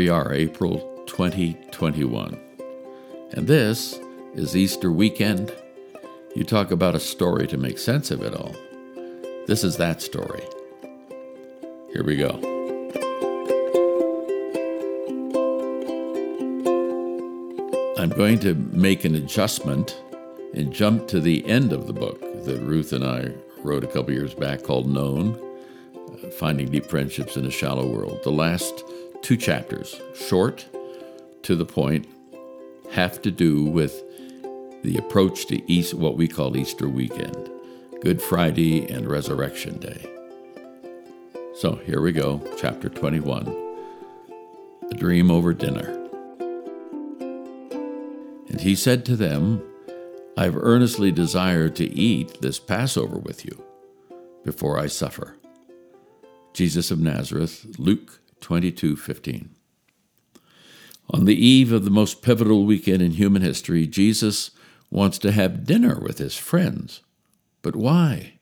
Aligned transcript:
We 0.00 0.08
are, 0.08 0.32
April 0.32 0.78
2021. 1.08 2.40
And 3.32 3.46
this 3.46 4.00
is 4.34 4.56
Easter 4.56 4.90
weekend. 4.90 5.52
You 6.34 6.42
talk 6.42 6.70
about 6.70 6.94
a 6.94 6.98
story 6.98 7.46
to 7.48 7.58
make 7.58 7.76
sense 7.78 8.10
of 8.10 8.22
it 8.22 8.34
all. 8.34 8.56
This 9.46 9.62
is 9.62 9.76
that 9.76 10.00
story. 10.00 10.42
Here 11.92 12.02
we 12.02 12.16
go. 12.16 12.30
I'm 17.98 18.08
going 18.08 18.38
to 18.38 18.54
make 18.54 19.04
an 19.04 19.16
adjustment 19.16 20.02
and 20.54 20.72
jump 20.72 21.08
to 21.08 21.20
the 21.20 21.44
end 21.44 21.74
of 21.74 21.86
the 21.86 21.92
book 21.92 22.20
that 22.46 22.58
Ruth 22.62 22.94
and 22.94 23.04
I 23.04 23.34
wrote 23.58 23.84
a 23.84 23.86
couple 23.86 24.14
years 24.14 24.32
back 24.32 24.62
called 24.62 24.88
Known 24.88 25.38
Finding 26.38 26.70
Deep 26.70 26.86
Friendships 26.86 27.36
in 27.36 27.44
a 27.44 27.50
Shallow 27.50 27.86
World. 27.86 28.20
The 28.22 28.32
last 28.32 28.79
two 29.22 29.36
chapters, 29.36 30.00
short, 30.14 30.66
to 31.42 31.54
the 31.54 31.64
point, 31.64 32.06
have 32.92 33.22
to 33.22 33.30
do 33.30 33.64
with 33.64 34.02
the 34.82 34.96
approach 34.96 35.46
to 35.46 35.70
East, 35.70 35.94
what 35.94 36.16
we 36.16 36.26
call 36.26 36.56
Easter 36.56 36.88
weekend, 36.88 37.50
Good 38.00 38.20
Friday 38.22 38.90
and 38.90 39.08
Resurrection 39.08 39.78
Day. 39.78 40.06
So 41.54 41.76
here 41.76 42.00
we 42.00 42.12
go, 42.12 42.42
chapter 42.56 42.88
21 42.88 43.46
A 44.90 44.94
Dream 44.94 45.30
Over 45.30 45.52
Dinner. 45.52 45.96
And 48.48 48.60
he 48.60 48.74
said 48.74 49.04
to 49.06 49.16
them, 49.16 49.62
I've 50.36 50.56
earnestly 50.56 51.12
desired 51.12 51.76
to 51.76 51.84
eat 51.84 52.40
this 52.40 52.58
Passover 52.58 53.18
with 53.18 53.44
you 53.44 53.62
before 54.44 54.78
I 54.78 54.86
suffer. 54.86 55.36
Jesus 56.54 56.90
of 56.90 56.98
Nazareth, 56.98 57.66
Luke 57.78 58.20
22:15. 58.40 59.50
On 61.10 61.24
the 61.24 61.34
eve 61.34 61.72
of 61.72 61.84
the 61.84 61.90
most 61.90 62.22
pivotal 62.22 62.64
weekend 62.64 63.02
in 63.02 63.12
human 63.12 63.42
history, 63.42 63.86
Jesus 63.86 64.52
wants 64.90 65.18
to 65.18 65.32
have 65.32 65.64
dinner 65.64 65.98
with 66.00 66.18
his 66.18 66.36
friends. 66.36 67.00
But 67.62 67.74
why? 67.76 68.34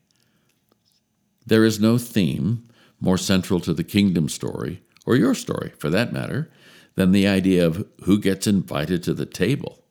There 1.45 1.65
is 1.65 1.79
no 1.79 1.97
theme 1.97 2.67
more 2.99 3.17
central 3.17 3.59
to 3.61 3.73
the 3.73 3.83
kingdom 3.83 4.29
story, 4.29 4.81
or 5.05 5.15
your 5.15 5.33
story 5.33 5.71
for 5.77 5.89
that 5.89 6.13
matter, 6.13 6.51
than 6.95 7.11
the 7.11 7.27
idea 7.27 7.65
of 7.65 7.87
who 8.03 8.19
gets 8.19 8.45
invited 8.45 9.01
to 9.03 9.13
the 9.13 9.25
table. 9.25 9.83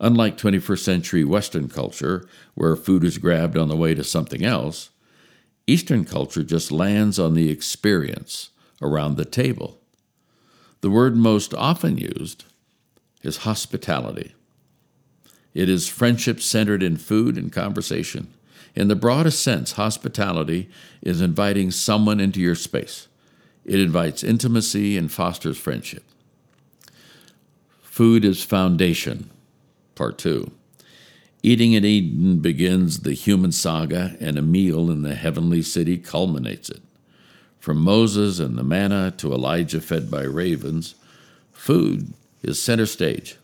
Unlike 0.00 0.38
21st 0.38 0.84
century 0.84 1.24
Western 1.24 1.68
culture, 1.68 2.26
where 2.54 2.76
food 2.76 3.04
is 3.04 3.18
grabbed 3.18 3.56
on 3.56 3.68
the 3.68 3.76
way 3.76 3.94
to 3.94 4.04
something 4.04 4.44
else, 4.44 4.90
Eastern 5.66 6.04
culture 6.04 6.42
just 6.42 6.70
lands 6.70 7.18
on 7.18 7.34
the 7.34 7.50
experience 7.50 8.50
around 8.84 9.16
the 9.16 9.24
table. 9.24 9.80
The 10.80 10.90
word 10.90 11.16
most 11.16 11.54
often 11.54 11.98
used 11.98 12.44
is 13.22 13.38
hospitality. 13.38 14.34
It 15.54 15.68
is 15.68 15.88
friendship 15.88 16.40
centered 16.40 16.82
in 16.82 16.98
food 16.98 17.38
and 17.38 17.50
conversation. 17.50 18.32
In 18.74 18.88
the 18.88 18.96
broadest 18.96 19.42
sense, 19.42 19.72
hospitality 19.72 20.68
is 21.00 21.20
inviting 21.20 21.70
someone 21.70 22.20
into 22.20 22.40
your 22.40 22.56
space. 22.56 23.08
It 23.64 23.80
invites 23.80 24.22
intimacy 24.22 24.98
and 24.98 25.10
fosters 25.10 25.56
friendship. 25.56 26.04
Food 27.82 28.24
is 28.24 28.42
foundation, 28.42 29.30
part 29.94 30.18
two. 30.18 30.50
Eating 31.42 31.74
in 31.74 31.84
Eden 31.84 32.38
begins 32.40 33.00
the 33.00 33.12
human 33.12 33.52
saga, 33.52 34.16
and 34.18 34.38
a 34.38 34.42
meal 34.42 34.90
in 34.90 35.02
the 35.02 35.14
heavenly 35.14 35.62
city 35.62 35.98
culminates 35.98 36.68
it. 36.68 36.80
From 37.64 37.78
Moses 37.78 38.40
and 38.40 38.58
the 38.58 38.62
manna 38.62 39.10
to 39.16 39.32
Elijah 39.32 39.80
fed 39.80 40.10
by 40.10 40.24
ravens, 40.24 40.96
food 41.50 42.12
is 42.42 42.62
center 42.62 42.84
stage. 42.84 43.38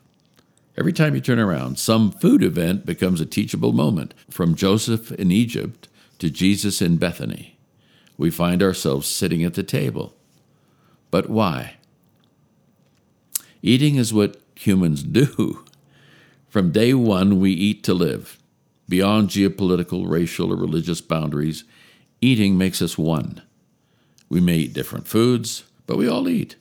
Every 0.77 0.93
time 0.93 1.15
you 1.15 1.23
turn 1.23 1.39
around, 1.39 1.79
some 1.79 2.11
food 2.11 2.43
event 2.43 2.85
becomes 2.85 3.23
a 3.23 3.25
teachable 3.25 3.73
moment. 3.73 4.13
From 4.29 4.55
Joseph 4.55 5.11
in 5.13 5.31
Egypt 5.31 5.89
to 6.19 6.29
Jesus 6.29 6.83
in 6.83 6.99
Bethany, 6.99 7.57
we 8.19 8.31
find 8.31 8.63
ourselves 8.63 9.09
sitting 9.09 9.43
at 9.43 9.55
the 9.55 9.63
table. 9.63 10.15
But 11.11 11.31
why? 11.31 11.77
Eating 13.63 13.97
is 13.97 14.13
what 14.13 14.39
humans 14.55 15.03
do. 15.03 15.65
From 16.51 16.73
day 16.73 16.93
one, 16.93 17.41
we 17.41 17.53
eat 17.53 17.83
to 17.85 17.95
live. 17.95 18.39
Beyond 18.87 19.31
geopolitical, 19.31 20.07
racial, 20.07 20.53
or 20.53 20.57
religious 20.57 21.01
boundaries, 21.01 21.65
eating 22.21 22.59
makes 22.59 22.83
us 22.83 22.99
one. 22.99 23.41
We 24.31 24.41
may 24.41 24.57
eat 24.57 24.73
different 24.73 25.07
foods, 25.07 25.65
but 25.87 25.99
we 25.99 26.09
all 26.09 26.29
eat. 26.29 26.57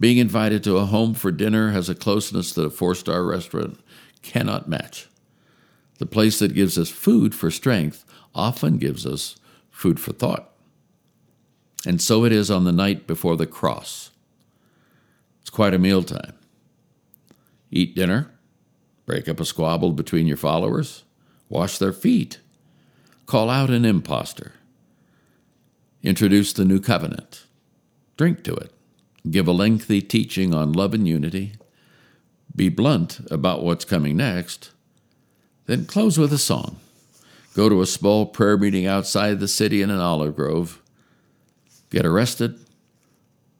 Being 0.00 0.18
invited 0.18 0.64
to 0.64 0.78
a 0.78 0.86
home 0.86 1.14
for 1.14 1.30
dinner 1.30 1.70
has 1.70 1.88
a 1.88 1.94
closeness 1.94 2.52
that 2.54 2.64
a 2.64 2.70
four 2.70 2.94
star 2.94 3.22
restaurant 3.24 3.78
cannot 4.22 4.68
match. 4.68 5.06
The 5.98 6.06
place 6.06 6.38
that 6.40 6.54
gives 6.54 6.76
us 6.76 6.90
food 6.90 7.34
for 7.34 7.50
strength 7.50 8.04
often 8.34 8.78
gives 8.78 9.06
us 9.06 9.36
food 9.70 10.00
for 10.00 10.12
thought. 10.12 10.50
And 11.86 12.02
so 12.02 12.24
it 12.24 12.32
is 12.32 12.50
on 12.50 12.64
the 12.64 12.72
night 12.72 13.06
before 13.06 13.36
the 13.36 13.46
cross. 13.46 14.10
It's 15.40 15.50
quite 15.50 15.74
a 15.74 15.78
mealtime. 15.78 16.34
Eat 17.70 17.94
dinner, 17.94 18.32
break 19.06 19.28
up 19.28 19.40
a 19.40 19.44
squabble 19.44 19.92
between 19.92 20.26
your 20.26 20.36
followers, 20.36 21.04
wash 21.48 21.78
their 21.78 21.92
feet, 21.92 22.40
call 23.26 23.48
out 23.48 23.70
an 23.70 23.84
impostor, 23.84 24.54
introduce 26.06 26.52
the 26.52 26.64
new 26.64 26.78
covenant, 26.78 27.46
drink 28.16 28.44
to 28.44 28.54
it, 28.54 28.72
give 29.28 29.48
a 29.48 29.52
lengthy 29.52 30.00
teaching 30.00 30.54
on 30.54 30.72
love 30.72 30.94
and 30.94 31.08
unity, 31.08 31.54
be 32.54 32.68
blunt 32.68 33.18
about 33.28 33.64
what's 33.64 33.84
coming 33.84 34.16
next, 34.16 34.70
then 35.66 35.84
close 35.84 36.16
with 36.16 36.32
a 36.32 36.38
song. 36.38 36.78
Go 37.54 37.68
to 37.68 37.82
a 37.82 37.86
small 37.86 38.24
prayer 38.24 38.56
meeting 38.56 38.86
outside 38.86 39.40
the 39.40 39.48
city 39.48 39.82
in 39.82 39.90
an 39.90 39.98
olive 39.98 40.36
grove, 40.36 40.80
get 41.90 42.06
arrested, 42.06 42.56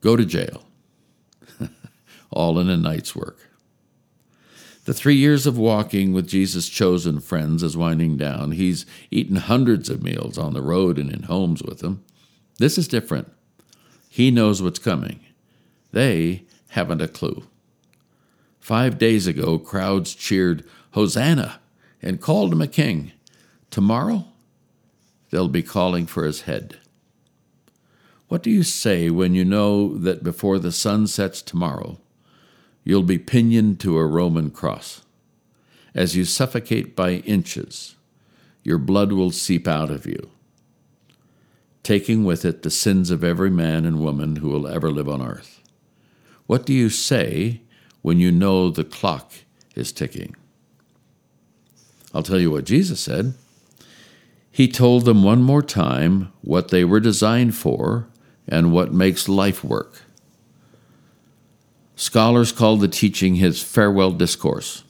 go 0.00 0.14
to 0.14 0.24
jail, 0.24 0.62
all 2.30 2.60
in 2.60 2.70
a 2.70 2.76
night's 2.76 3.16
work. 3.16 3.38
The 4.84 4.94
three 4.94 5.16
years 5.16 5.48
of 5.48 5.58
walking 5.58 6.12
with 6.12 6.28
Jesus' 6.28 6.68
chosen 6.68 7.18
friends 7.18 7.64
is 7.64 7.76
winding 7.76 8.18
down. 8.18 8.52
He's 8.52 8.86
eaten 9.10 9.34
hundreds 9.34 9.90
of 9.90 10.04
meals 10.04 10.38
on 10.38 10.54
the 10.54 10.62
road 10.62 10.96
and 10.96 11.10
in 11.10 11.24
homes 11.24 11.60
with 11.60 11.80
them. 11.80 12.04
This 12.58 12.78
is 12.78 12.88
different. 12.88 13.32
He 14.08 14.30
knows 14.30 14.62
what's 14.62 14.78
coming. 14.78 15.20
They 15.92 16.44
haven't 16.70 17.02
a 17.02 17.08
clue. 17.08 17.44
Five 18.60 18.98
days 18.98 19.26
ago, 19.26 19.58
crowds 19.58 20.14
cheered, 20.14 20.64
Hosanna, 20.92 21.60
and 22.02 22.20
called 22.20 22.52
him 22.52 22.62
a 22.62 22.66
king. 22.66 23.12
Tomorrow, 23.70 24.24
they'll 25.30 25.48
be 25.48 25.62
calling 25.62 26.06
for 26.06 26.24
his 26.24 26.42
head. 26.42 26.78
What 28.28 28.42
do 28.42 28.50
you 28.50 28.62
say 28.62 29.08
when 29.10 29.34
you 29.34 29.44
know 29.44 29.96
that 29.98 30.24
before 30.24 30.58
the 30.58 30.72
sun 30.72 31.06
sets 31.06 31.42
tomorrow, 31.42 31.98
you'll 32.82 33.02
be 33.02 33.18
pinioned 33.18 33.80
to 33.80 33.98
a 33.98 34.06
Roman 34.06 34.50
cross. 34.50 35.02
As 35.94 36.16
you 36.16 36.24
suffocate 36.24 36.96
by 36.96 37.14
inches, 37.24 37.96
your 38.62 38.78
blood 38.78 39.12
will 39.12 39.30
seep 39.30 39.68
out 39.68 39.90
of 39.90 40.06
you, 40.06 40.30
taking 41.86 42.24
with 42.24 42.44
it 42.44 42.64
the 42.64 42.70
sins 42.70 43.12
of 43.12 43.22
every 43.22 43.48
man 43.48 43.84
and 43.86 44.00
woman 44.00 44.36
who 44.36 44.48
will 44.48 44.66
ever 44.66 44.90
live 44.90 45.08
on 45.08 45.22
earth. 45.22 45.62
What 46.48 46.66
do 46.66 46.72
you 46.72 46.90
say 46.90 47.60
when 48.02 48.18
you 48.18 48.32
know 48.32 48.70
the 48.70 48.82
clock 48.82 49.32
is 49.76 49.92
ticking? 49.92 50.34
I'll 52.12 52.24
tell 52.24 52.40
you 52.40 52.50
what 52.50 52.64
Jesus 52.64 52.98
said. 52.98 53.34
He 54.50 54.66
told 54.66 55.04
them 55.04 55.22
one 55.22 55.44
more 55.44 55.62
time 55.62 56.32
what 56.40 56.70
they 56.70 56.82
were 56.82 56.98
designed 56.98 57.54
for 57.54 58.08
and 58.48 58.72
what 58.72 58.92
makes 58.92 59.28
life 59.28 59.62
work. 59.62 60.02
Scholars 61.94 62.50
call 62.50 62.78
the 62.78 62.88
teaching 62.88 63.36
his 63.36 63.62
farewell 63.62 64.10
discourse, 64.10 64.82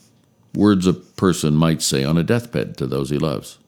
words 0.55 0.87
a 0.87 0.95
person 0.95 1.55
might 1.57 1.83
say 1.83 2.05
on 2.05 2.17
a 2.17 2.23
deathbed 2.23 2.79
to 2.79 2.87
those 2.87 3.11
he 3.11 3.19
loves. 3.19 3.59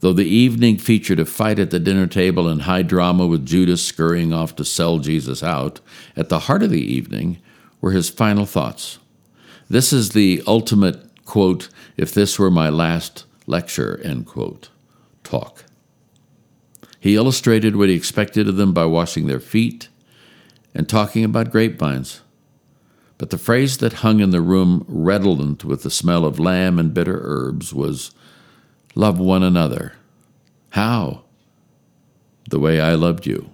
Though 0.00 0.12
the 0.14 0.24
evening 0.24 0.78
featured 0.78 1.20
a 1.20 1.26
fight 1.26 1.58
at 1.58 1.70
the 1.70 1.78
dinner 1.78 2.06
table 2.06 2.48
and 2.48 2.62
high 2.62 2.82
drama 2.82 3.26
with 3.26 3.46
Judas 3.46 3.84
scurrying 3.84 4.32
off 4.32 4.56
to 4.56 4.64
sell 4.64 4.98
Jesus 4.98 5.42
out, 5.42 5.80
at 6.16 6.30
the 6.30 6.40
heart 6.40 6.62
of 6.62 6.70
the 6.70 6.80
evening 6.80 7.38
were 7.80 7.92
his 7.92 8.08
final 8.08 8.46
thoughts. 8.46 8.98
This 9.68 9.92
is 9.92 10.10
the 10.10 10.42
ultimate, 10.46 11.24
quote, 11.24 11.68
if 11.96 12.12
this 12.12 12.38
were 12.38 12.50
my 12.50 12.70
last 12.70 13.24
lecture, 13.46 14.00
end 14.02 14.26
quote, 14.26 14.70
talk. 15.22 15.64
He 16.98 17.14
illustrated 17.14 17.76
what 17.76 17.88
he 17.88 17.94
expected 17.94 18.48
of 18.48 18.56
them 18.56 18.72
by 18.72 18.86
washing 18.86 19.26
their 19.26 19.40
feet, 19.40 19.88
and 20.74 20.88
talking 20.88 21.24
about 21.24 21.50
grapevines. 21.50 22.20
But 23.18 23.30
the 23.30 23.38
phrase 23.38 23.78
that 23.78 23.94
hung 23.94 24.20
in 24.20 24.30
the 24.30 24.40
room 24.40 24.84
redolent 24.88 25.64
with 25.64 25.82
the 25.82 25.90
smell 25.90 26.24
of 26.24 26.38
lamb 26.38 26.78
and 26.78 26.94
bitter 26.94 27.20
herbs 27.22 27.74
was, 27.74 28.12
Love 28.94 29.18
one 29.18 29.42
another. 29.42 29.94
How? 30.70 31.22
The 32.48 32.58
way 32.58 32.80
I 32.80 32.94
loved 32.94 33.26
you. 33.26 33.50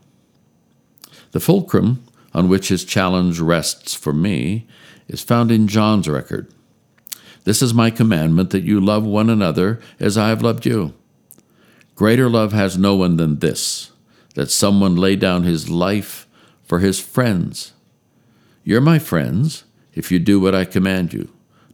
The 1.33 1.41
fulcrum 1.41 2.05
on 2.33 2.49
which 2.49 2.69
his 2.69 2.85
challenge 2.85 3.41
rests 3.41 3.94
for 3.94 4.12
me 4.12 4.67
is 5.09 5.23
found 5.23 5.50
in 5.50 5.69
John's 5.69 6.09
record. 6.09 6.53
This 7.44 7.62
is 7.62 7.73
my 7.73 7.91
commandment 7.91 8.50
that 8.50 8.65
you 8.65 8.81
love 8.81 9.05
one 9.05 9.31
another 9.31 9.81
as 10.00 10.19
I 10.19 10.29
have 10.29 10.43
loved 10.43 10.67
you. 10.67 10.94
Greater 11.94 12.29
love 12.29 12.53
has 12.53 12.77
no 12.77 12.94
one 12.94 13.17
than 13.17 13.38
this, 13.38 13.91
that 14.35 14.50
someone 14.50 14.97
lay 14.97 15.17
down 15.17 15.44
his 15.44 15.71
life 15.71 16.27
for 16.62 16.81
his 16.81 17.00
friends. 17.00 17.73
You're 18.65 18.81
my 18.81 18.99
friends 18.99 19.65
if 19.94 20.11
you 20.11 20.19
do 20.19 20.41
what 20.41 20.55
I 20.55 20.65
command 20.65 21.12
you. 21.12 21.31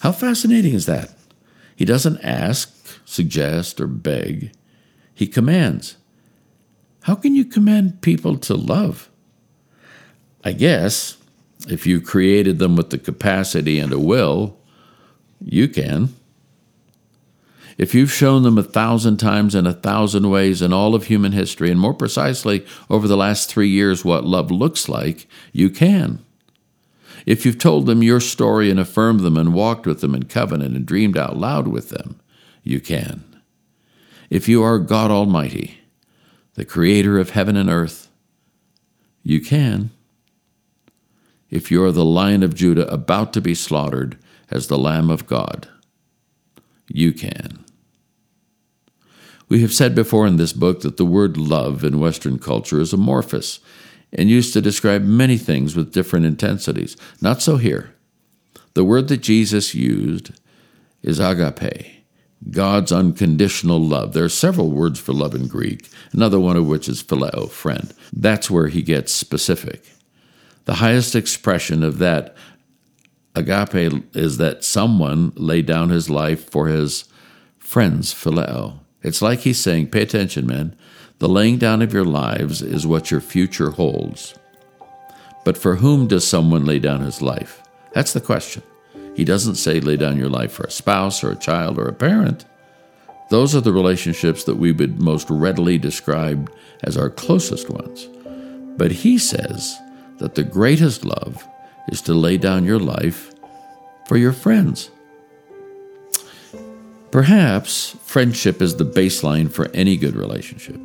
How 0.00 0.12
fascinating 0.12 0.74
is 0.74 0.86
that? 0.86 1.14
He 1.76 1.84
doesn't 1.84 2.20
ask, 2.22 3.00
suggest, 3.04 3.80
or 3.80 3.86
beg, 3.86 4.52
he 5.14 5.26
commands. 5.26 5.96
How 7.02 7.14
can 7.14 7.34
you 7.34 7.44
command 7.44 8.00
people 8.02 8.36
to 8.38 8.54
love? 8.54 9.10
I 10.42 10.52
guess 10.52 11.18
if 11.68 11.86
you 11.86 12.00
created 12.00 12.58
them 12.58 12.76
with 12.76 12.90
the 12.90 12.98
capacity 12.98 13.78
and 13.78 13.92
a 13.92 13.98
will, 13.98 14.58
you 15.42 15.68
can. 15.68 16.14
If 17.76 17.94
you've 17.94 18.12
shown 18.12 18.42
them 18.42 18.58
a 18.58 18.62
thousand 18.62 19.18
times 19.18 19.54
in 19.54 19.66
a 19.66 19.72
thousand 19.72 20.28
ways 20.30 20.60
in 20.60 20.72
all 20.72 20.94
of 20.94 21.04
human 21.04 21.32
history, 21.32 21.70
and 21.70 21.80
more 21.80 21.94
precisely 21.94 22.66
over 22.88 23.08
the 23.08 23.16
last 23.16 23.50
three 23.50 23.68
years, 23.68 24.04
what 24.04 24.24
love 24.24 24.50
looks 24.50 24.88
like, 24.88 25.26
you 25.52 25.70
can. 25.70 26.24
If 27.26 27.44
you've 27.44 27.58
told 27.58 27.86
them 27.86 28.02
your 28.02 28.20
story 28.20 28.70
and 28.70 28.80
affirmed 28.80 29.20
them 29.20 29.36
and 29.36 29.54
walked 29.54 29.86
with 29.86 30.00
them 30.00 30.14
in 30.14 30.24
covenant 30.24 30.76
and 30.76 30.86
dreamed 30.86 31.16
out 31.16 31.36
loud 31.36 31.68
with 31.68 31.90
them, 31.90 32.20
you 32.62 32.80
can. 32.80 33.24
If 34.30 34.48
you 34.48 34.62
are 34.62 34.78
God 34.78 35.10
Almighty, 35.10 35.80
the 36.54 36.64
creator 36.64 37.18
of 37.18 37.30
heaven 37.30 37.56
and 37.56 37.68
earth, 37.68 38.08
you 39.22 39.40
can. 39.40 39.90
If 41.50 41.70
you 41.70 41.82
are 41.84 41.92
the 41.92 42.04
lion 42.04 42.42
of 42.42 42.54
Judah 42.54 42.86
about 42.92 43.32
to 43.32 43.40
be 43.40 43.54
slaughtered 43.54 44.16
as 44.50 44.66
the 44.68 44.78
Lamb 44.78 45.10
of 45.10 45.26
God, 45.26 45.68
you 46.88 47.12
can. 47.12 47.64
We 49.48 49.62
have 49.62 49.72
said 49.72 49.96
before 49.96 50.28
in 50.28 50.36
this 50.36 50.52
book 50.52 50.82
that 50.82 50.96
the 50.96 51.04
word 51.04 51.36
love 51.36 51.82
in 51.82 51.98
Western 51.98 52.38
culture 52.38 52.80
is 52.80 52.92
amorphous 52.92 53.58
and 54.12 54.28
used 54.28 54.52
to 54.52 54.60
describe 54.60 55.02
many 55.02 55.38
things 55.38 55.76
with 55.76 55.92
different 55.92 56.26
intensities. 56.26 56.96
Not 57.20 57.42
so 57.42 57.56
here. 57.56 57.94
The 58.74 58.84
word 58.84 59.08
that 59.08 59.18
Jesus 59.18 59.74
used 59.74 60.32
is 61.02 61.18
agape, 61.18 62.04
God's 62.50 62.92
unconditional 62.92 63.80
love. 63.80 64.12
There 64.12 64.24
are 64.24 64.28
several 64.28 64.70
words 64.70 64.98
for 64.98 65.12
love 65.12 65.34
in 65.34 65.48
Greek, 65.48 65.88
another 66.12 66.40
one 66.40 66.56
of 66.56 66.66
which 66.66 66.88
is 66.88 67.02
phileo, 67.02 67.50
friend. 67.50 67.92
That's 68.12 68.50
where 68.50 68.68
he 68.68 68.82
gets 68.82 69.12
specific. 69.12 69.84
The 70.64 70.74
highest 70.74 71.14
expression 71.14 71.82
of 71.82 71.98
that 71.98 72.36
agape 73.34 74.04
is 74.14 74.36
that 74.38 74.64
someone 74.64 75.32
laid 75.36 75.66
down 75.66 75.88
his 75.88 76.10
life 76.10 76.50
for 76.50 76.68
his 76.68 77.04
friends, 77.58 78.12
phileo. 78.12 78.78
It's 79.02 79.22
like 79.22 79.40
he's 79.40 79.58
saying, 79.58 79.88
pay 79.88 80.02
attention, 80.02 80.46
man. 80.46 80.76
The 81.20 81.28
laying 81.28 81.58
down 81.58 81.82
of 81.82 81.92
your 81.92 82.06
lives 82.06 82.62
is 82.62 82.86
what 82.86 83.10
your 83.10 83.20
future 83.20 83.72
holds. 83.72 84.34
But 85.44 85.58
for 85.58 85.76
whom 85.76 86.06
does 86.06 86.26
someone 86.26 86.64
lay 86.64 86.78
down 86.78 87.02
his 87.02 87.20
life? 87.20 87.62
That's 87.92 88.14
the 88.14 88.22
question. 88.22 88.62
He 89.14 89.24
doesn't 89.24 89.56
say 89.56 89.80
lay 89.80 89.98
down 89.98 90.16
your 90.16 90.30
life 90.30 90.52
for 90.52 90.62
a 90.62 90.70
spouse 90.70 91.22
or 91.22 91.30
a 91.30 91.36
child 91.36 91.78
or 91.78 91.86
a 91.86 91.92
parent. 91.92 92.46
Those 93.28 93.54
are 93.54 93.60
the 93.60 93.72
relationships 93.72 94.44
that 94.44 94.56
we 94.56 94.72
would 94.72 94.98
most 94.98 95.28
readily 95.28 95.76
describe 95.76 96.50
as 96.84 96.96
our 96.96 97.10
closest 97.10 97.68
ones. 97.68 98.08
But 98.78 98.90
he 98.90 99.18
says 99.18 99.78
that 100.20 100.36
the 100.36 100.42
greatest 100.42 101.04
love 101.04 101.46
is 101.88 102.00
to 102.02 102.14
lay 102.14 102.38
down 102.38 102.64
your 102.64 102.80
life 102.80 103.34
for 104.06 104.16
your 104.16 104.32
friends. 104.32 104.90
Perhaps 107.10 107.96
friendship 108.06 108.62
is 108.62 108.76
the 108.76 108.86
baseline 108.86 109.50
for 109.50 109.68
any 109.74 109.98
good 109.98 110.16
relationship. 110.16 110.80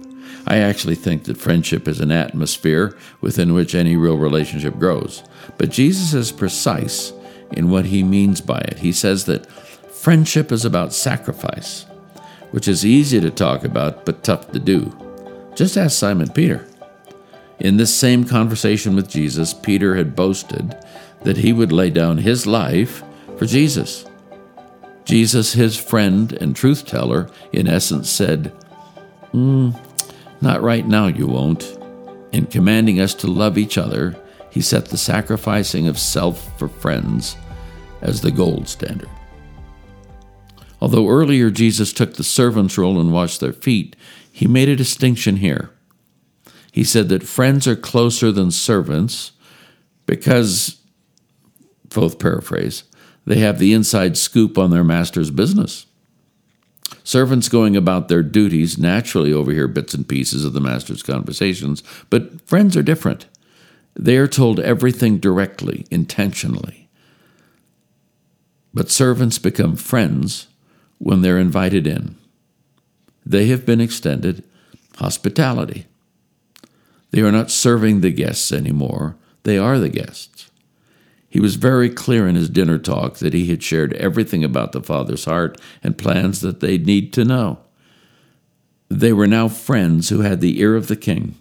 I 0.47 0.57
actually 0.57 0.95
think 0.95 1.23
that 1.23 1.37
friendship 1.37 1.87
is 1.87 1.99
an 1.99 2.11
atmosphere 2.11 2.97
within 3.21 3.53
which 3.53 3.75
any 3.75 3.95
real 3.95 4.17
relationship 4.17 4.77
grows. 4.77 5.23
But 5.57 5.71
Jesus 5.71 6.13
is 6.13 6.31
precise 6.31 7.13
in 7.51 7.69
what 7.69 7.85
he 7.85 8.03
means 8.03 8.41
by 8.41 8.59
it. 8.59 8.79
He 8.79 8.91
says 8.91 9.25
that 9.25 9.49
friendship 9.91 10.51
is 10.51 10.65
about 10.65 10.93
sacrifice, 10.93 11.85
which 12.51 12.67
is 12.67 12.85
easy 12.85 13.19
to 13.19 13.31
talk 13.31 13.63
about 13.63 14.05
but 14.05 14.23
tough 14.23 14.51
to 14.51 14.59
do. 14.59 14.95
Just 15.55 15.77
ask 15.77 15.97
Simon 15.97 16.29
Peter. 16.29 16.67
In 17.59 17.77
this 17.77 17.93
same 17.93 18.25
conversation 18.25 18.95
with 18.95 19.09
Jesus, 19.09 19.53
Peter 19.53 19.95
had 19.95 20.15
boasted 20.15 20.75
that 21.23 21.37
he 21.37 21.53
would 21.53 21.71
lay 21.71 21.89
down 21.89 22.17
his 22.17 22.45
life 22.45 23.03
for 23.37 23.45
Jesus. 23.45 24.05
Jesus, 25.05 25.53
his 25.53 25.77
friend 25.77 26.33
and 26.33 26.55
truth 26.55 26.85
teller, 26.85 27.29
in 27.51 27.67
essence 27.67 28.09
said, 28.09 28.51
mm, 29.33 29.77
Not 30.45 30.61
right 30.61 30.87
now, 30.87 31.07
you 31.07 31.25
won't. 31.25 31.75
In 32.31 32.45
commanding 32.45 32.99
us 32.99 33.15
to 33.15 33.27
love 33.27 33.57
each 33.57 33.79
other, 33.79 34.15
he 34.51 34.61
set 34.61 34.85
the 34.85 34.95
sacrificing 34.95 35.87
of 35.87 35.97
self 35.97 36.55
for 36.59 36.67
friends 36.67 37.35
as 38.01 38.21
the 38.21 38.29
gold 38.29 38.67
standard. 38.69 39.09
Although 40.79 41.09
earlier 41.09 41.49
Jesus 41.49 41.91
took 41.91 42.13
the 42.13 42.23
servant's 42.23 42.77
role 42.77 42.99
and 42.99 43.11
washed 43.11 43.39
their 43.39 43.53
feet, 43.53 43.95
he 44.31 44.45
made 44.45 44.69
a 44.69 44.75
distinction 44.75 45.37
here. 45.37 45.71
He 46.71 46.83
said 46.83 47.09
that 47.09 47.23
friends 47.23 47.67
are 47.67 47.75
closer 47.75 48.31
than 48.31 48.51
servants 48.51 49.31
because, 50.05 50.79
both 51.89 52.19
paraphrase, 52.19 52.83
they 53.25 53.39
have 53.39 53.57
the 53.57 53.73
inside 53.73 54.15
scoop 54.15 54.59
on 54.59 54.69
their 54.69 54.83
master's 54.83 55.31
business. 55.31 55.87
Servants 57.03 57.49
going 57.49 57.75
about 57.75 58.07
their 58.07 58.23
duties 58.23 58.77
naturally 58.77 59.31
overhear 59.31 59.67
bits 59.67 59.93
and 59.93 60.07
pieces 60.07 60.43
of 60.43 60.53
the 60.53 60.59
master's 60.59 61.03
conversations, 61.03 61.83
but 62.09 62.41
friends 62.47 62.75
are 62.75 62.83
different. 62.83 63.27
They 63.95 64.17
are 64.17 64.27
told 64.27 64.59
everything 64.59 65.19
directly, 65.19 65.85
intentionally. 65.89 66.89
But 68.73 68.91
servants 68.91 69.39
become 69.39 69.75
friends 69.75 70.47
when 70.97 71.21
they're 71.21 71.39
invited 71.39 71.87
in. 71.87 72.17
They 73.25 73.47
have 73.47 73.65
been 73.65 73.81
extended 73.81 74.43
hospitality. 74.97 75.85
They 77.11 77.21
are 77.21 77.31
not 77.31 77.51
serving 77.51 78.01
the 78.01 78.11
guests 78.11 78.51
anymore, 78.51 79.15
they 79.43 79.57
are 79.57 79.79
the 79.79 79.89
guests. 79.89 80.44
He 81.35 81.41
was 81.41 81.57
very 81.57 81.89
clear 81.89 82.29
in 82.29 82.35
his 82.35 82.49
dinner 82.49 82.77
talk 82.77 83.15
that 83.15 83.33
he 83.33 83.47
had 83.47 83.61
shared 83.61 83.91
everything 83.95 84.45
about 84.45 84.71
the 84.71 84.81
Father's 84.81 85.25
heart 85.25 85.59
and 85.83 85.97
plans 85.97 86.39
that 86.39 86.61
they'd 86.61 86.85
need 86.85 87.11
to 87.11 87.25
know. 87.25 87.59
They 88.87 89.11
were 89.11 89.27
now 89.27 89.49
friends 89.49 90.07
who 90.07 90.21
had 90.21 90.39
the 90.39 90.61
ear 90.61 90.77
of 90.77 90.87
the 90.87 90.95
king 90.95 91.35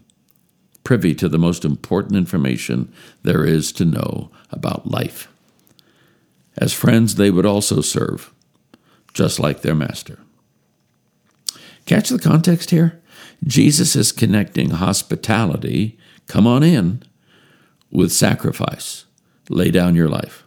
privy 0.83 1.15
to 1.15 1.29
the 1.29 1.39
most 1.39 1.65
important 1.65 2.17
information 2.17 2.93
there 3.23 3.45
is 3.45 3.71
to 3.75 3.85
know 3.85 4.33
about 4.51 4.91
life. 4.91 5.29
As 6.59 6.73
friends, 6.73 7.15
they 7.15 7.31
would 7.31 7.47
also 7.47 7.81
serve, 7.81 8.35
just 9.13 9.39
like 9.39 9.63
their 9.63 9.77
master. 9.77 10.19
Catch 11.87 12.09
the 12.09 12.19
context 12.19 12.71
here? 12.71 13.01
Jesus 13.47 13.95
is 13.95 14.11
connecting 14.11 14.71
hospitality, 14.71 15.97
come 16.27 16.49
on 16.49 16.65
in, 16.65 17.05
with 17.93 18.11
sacrifice, 18.11 19.05
lay 19.49 19.71
down 19.71 19.95
your 19.95 20.09
life. 20.09 20.45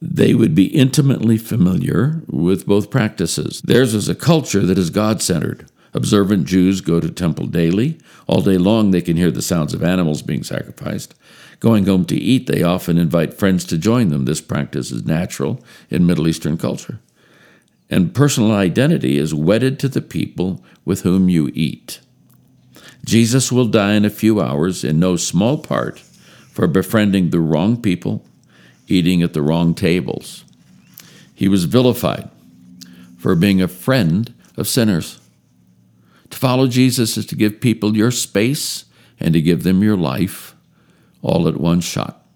They 0.00 0.34
would 0.34 0.54
be 0.54 0.66
intimately 0.66 1.38
familiar 1.38 2.22
with 2.28 2.66
both 2.66 2.90
practices. 2.90 3.60
Theirs 3.62 3.94
is 3.94 4.08
a 4.08 4.14
culture 4.14 4.64
that 4.64 4.78
is 4.78 4.90
God 4.90 5.20
centered 5.20 5.68
Observant 5.94 6.46
Jews 6.46 6.80
go 6.80 7.00
to 7.00 7.10
temple 7.10 7.46
daily. 7.46 7.98
All 8.26 8.42
day 8.42 8.58
long, 8.58 8.90
they 8.90 9.00
can 9.00 9.16
hear 9.16 9.30
the 9.30 9.42
sounds 9.42 9.72
of 9.74 9.82
animals 9.82 10.22
being 10.22 10.42
sacrificed. 10.42 11.14
Going 11.60 11.86
home 11.86 12.04
to 12.06 12.16
eat, 12.16 12.46
they 12.46 12.62
often 12.62 12.98
invite 12.98 13.34
friends 13.34 13.64
to 13.66 13.78
join 13.78 14.08
them. 14.08 14.24
This 14.24 14.40
practice 14.40 14.90
is 14.90 15.04
natural 15.04 15.64
in 15.90 16.06
Middle 16.06 16.28
Eastern 16.28 16.56
culture. 16.56 17.00
And 17.90 18.14
personal 18.14 18.52
identity 18.52 19.16
is 19.16 19.34
wedded 19.34 19.78
to 19.80 19.88
the 19.88 20.02
people 20.02 20.62
with 20.84 21.02
whom 21.02 21.28
you 21.28 21.50
eat. 21.54 22.00
Jesus 23.04 23.50
will 23.50 23.66
die 23.66 23.94
in 23.94 24.04
a 24.04 24.10
few 24.10 24.40
hours, 24.40 24.84
in 24.84 25.00
no 25.00 25.16
small 25.16 25.58
part, 25.58 26.02
for 26.58 26.66
befriending 26.66 27.30
the 27.30 27.38
wrong 27.38 27.80
people, 27.80 28.26
eating 28.88 29.22
at 29.22 29.32
the 29.32 29.40
wrong 29.40 29.76
tables. 29.76 30.44
He 31.32 31.46
was 31.46 31.66
vilified 31.66 32.28
for 33.16 33.36
being 33.36 33.62
a 33.62 33.68
friend 33.68 34.34
of 34.56 34.66
sinners. 34.66 35.20
To 36.30 36.36
follow 36.36 36.66
Jesus 36.66 37.16
is 37.16 37.26
to 37.26 37.36
give 37.36 37.60
people 37.60 37.96
your 37.96 38.10
space 38.10 38.86
and 39.20 39.34
to 39.34 39.40
give 39.40 39.62
them 39.62 39.84
your 39.84 39.96
life 39.96 40.56
all 41.22 41.46
at 41.46 41.60
one 41.60 41.80
shot. 41.80 42.26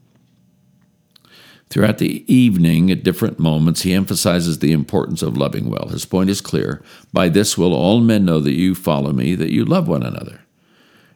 Throughout 1.68 1.98
the 1.98 2.24
evening, 2.32 2.92
at 2.92 3.02
different 3.02 3.40
moments, 3.40 3.82
he 3.82 3.92
emphasizes 3.92 4.60
the 4.60 4.70
importance 4.70 5.22
of 5.22 5.36
loving 5.36 5.68
well. 5.68 5.88
His 5.88 6.04
point 6.04 6.30
is 6.30 6.40
clear 6.40 6.80
By 7.12 7.28
this 7.28 7.58
will 7.58 7.74
all 7.74 8.00
men 8.00 8.24
know 8.24 8.38
that 8.38 8.54
you 8.54 8.76
follow 8.76 9.12
me, 9.12 9.34
that 9.34 9.50
you 9.50 9.64
love 9.64 9.88
one 9.88 10.04
another. 10.04 10.41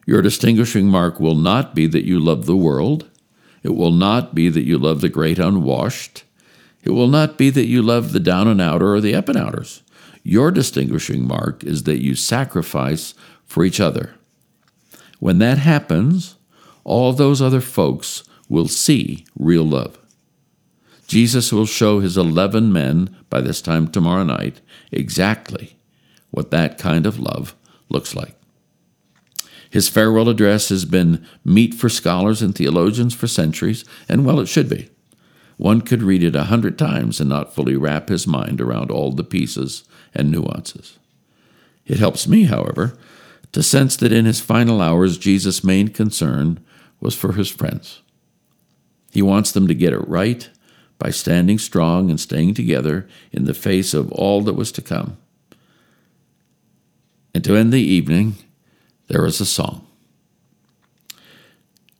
Your 0.06 0.22
distinguishing 0.22 0.86
mark 0.86 1.18
will 1.18 1.34
not 1.34 1.74
be 1.74 1.88
that 1.88 2.06
you 2.06 2.20
love 2.20 2.46
the 2.46 2.56
world. 2.56 3.10
It 3.64 3.74
will 3.74 3.90
not 3.90 4.34
be 4.34 4.48
that 4.48 4.64
you 4.64 4.78
love 4.78 5.00
the 5.00 5.08
great 5.08 5.40
unwashed. 5.40 6.22
It 6.84 6.90
will 6.90 7.08
not 7.08 7.36
be 7.36 7.50
that 7.50 7.66
you 7.66 7.82
love 7.82 8.12
the 8.12 8.20
down 8.20 8.46
and 8.46 8.60
outer 8.60 8.94
or 8.94 9.00
the 9.00 9.16
up 9.16 9.28
and 9.28 9.36
outers. 9.36 9.82
Your 10.22 10.52
distinguishing 10.52 11.26
mark 11.26 11.64
is 11.64 11.82
that 11.82 12.02
you 12.02 12.14
sacrifice 12.14 13.14
for 13.44 13.64
each 13.64 13.80
other. 13.80 14.14
When 15.18 15.38
that 15.38 15.58
happens, 15.58 16.36
all 16.84 17.12
those 17.12 17.42
other 17.42 17.60
folks 17.60 18.22
will 18.48 18.68
see 18.68 19.26
real 19.36 19.64
love. 19.64 19.98
Jesus 21.08 21.52
will 21.52 21.66
show 21.66 21.98
his 21.98 22.16
11 22.16 22.72
men 22.72 23.16
by 23.28 23.40
this 23.40 23.60
time 23.60 23.88
tomorrow 23.88 24.22
night 24.22 24.60
exactly 24.92 25.76
what 26.30 26.52
that 26.52 26.78
kind 26.78 27.06
of 27.06 27.18
love 27.18 27.56
looks 27.88 28.14
like. 28.14 28.35
His 29.70 29.88
farewell 29.88 30.28
address 30.28 30.68
has 30.68 30.84
been 30.84 31.26
meat 31.44 31.74
for 31.74 31.88
scholars 31.88 32.42
and 32.42 32.54
theologians 32.54 33.14
for 33.14 33.26
centuries, 33.26 33.84
and 34.08 34.24
well, 34.24 34.40
it 34.40 34.46
should 34.46 34.68
be. 34.68 34.88
One 35.56 35.80
could 35.80 36.02
read 36.02 36.22
it 36.22 36.36
a 36.36 36.44
hundred 36.44 36.78
times 36.78 37.20
and 37.20 37.28
not 37.28 37.54
fully 37.54 37.76
wrap 37.76 38.08
his 38.08 38.26
mind 38.26 38.60
around 38.60 38.90
all 38.90 39.12
the 39.12 39.24
pieces 39.24 39.84
and 40.14 40.30
nuances. 40.30 40.98
It 41.86 41.98
helps 41.98 42.28
me, 42.28 42.44
however, 42.44 42.98
to 43.52 43.62
sense 43.62 43.96
that 43.96 44.12
in 44.12 44.26
his 44.26 44.40
final 44.40 44.80
hours, 44.80 45.18
Jesus' 45.18 45.64
main 45.64 45.88
concern 45.88 46.60
was 47.00 47.14
for 47.14 47.32
his 47.32 47.48
friends. 47.48 48.02
He 49.12 49.22
wants 49.22 49.52
them 49.52 49.66
to 49.66 49.74
get 49.74 49.92
it 49.92 50.06
right 50.08 50.48
by 50.98 51.10
standing 51.10 51.58
strong 51.58 52.10
and 52.10 52.20
staying 52.20 52.54
together 52.54 53.08
in 53.32 53.44
the 53.44 53.54
face 53.54 53.94
of 53.94 54.12
all 54.12 54.42
that 54.42 54.54
was 54.54 54.72
to 54.72 54.82
come. 54.82 55.16
And 57.34 57.44
to 57.44 57.56
end 57.56 57.72
the 57.72 57.80
evening, 57.80 58.36
there 59.08 59.24
is 59.26 59.40
a 59.40 59.46
song. 59.46 59.86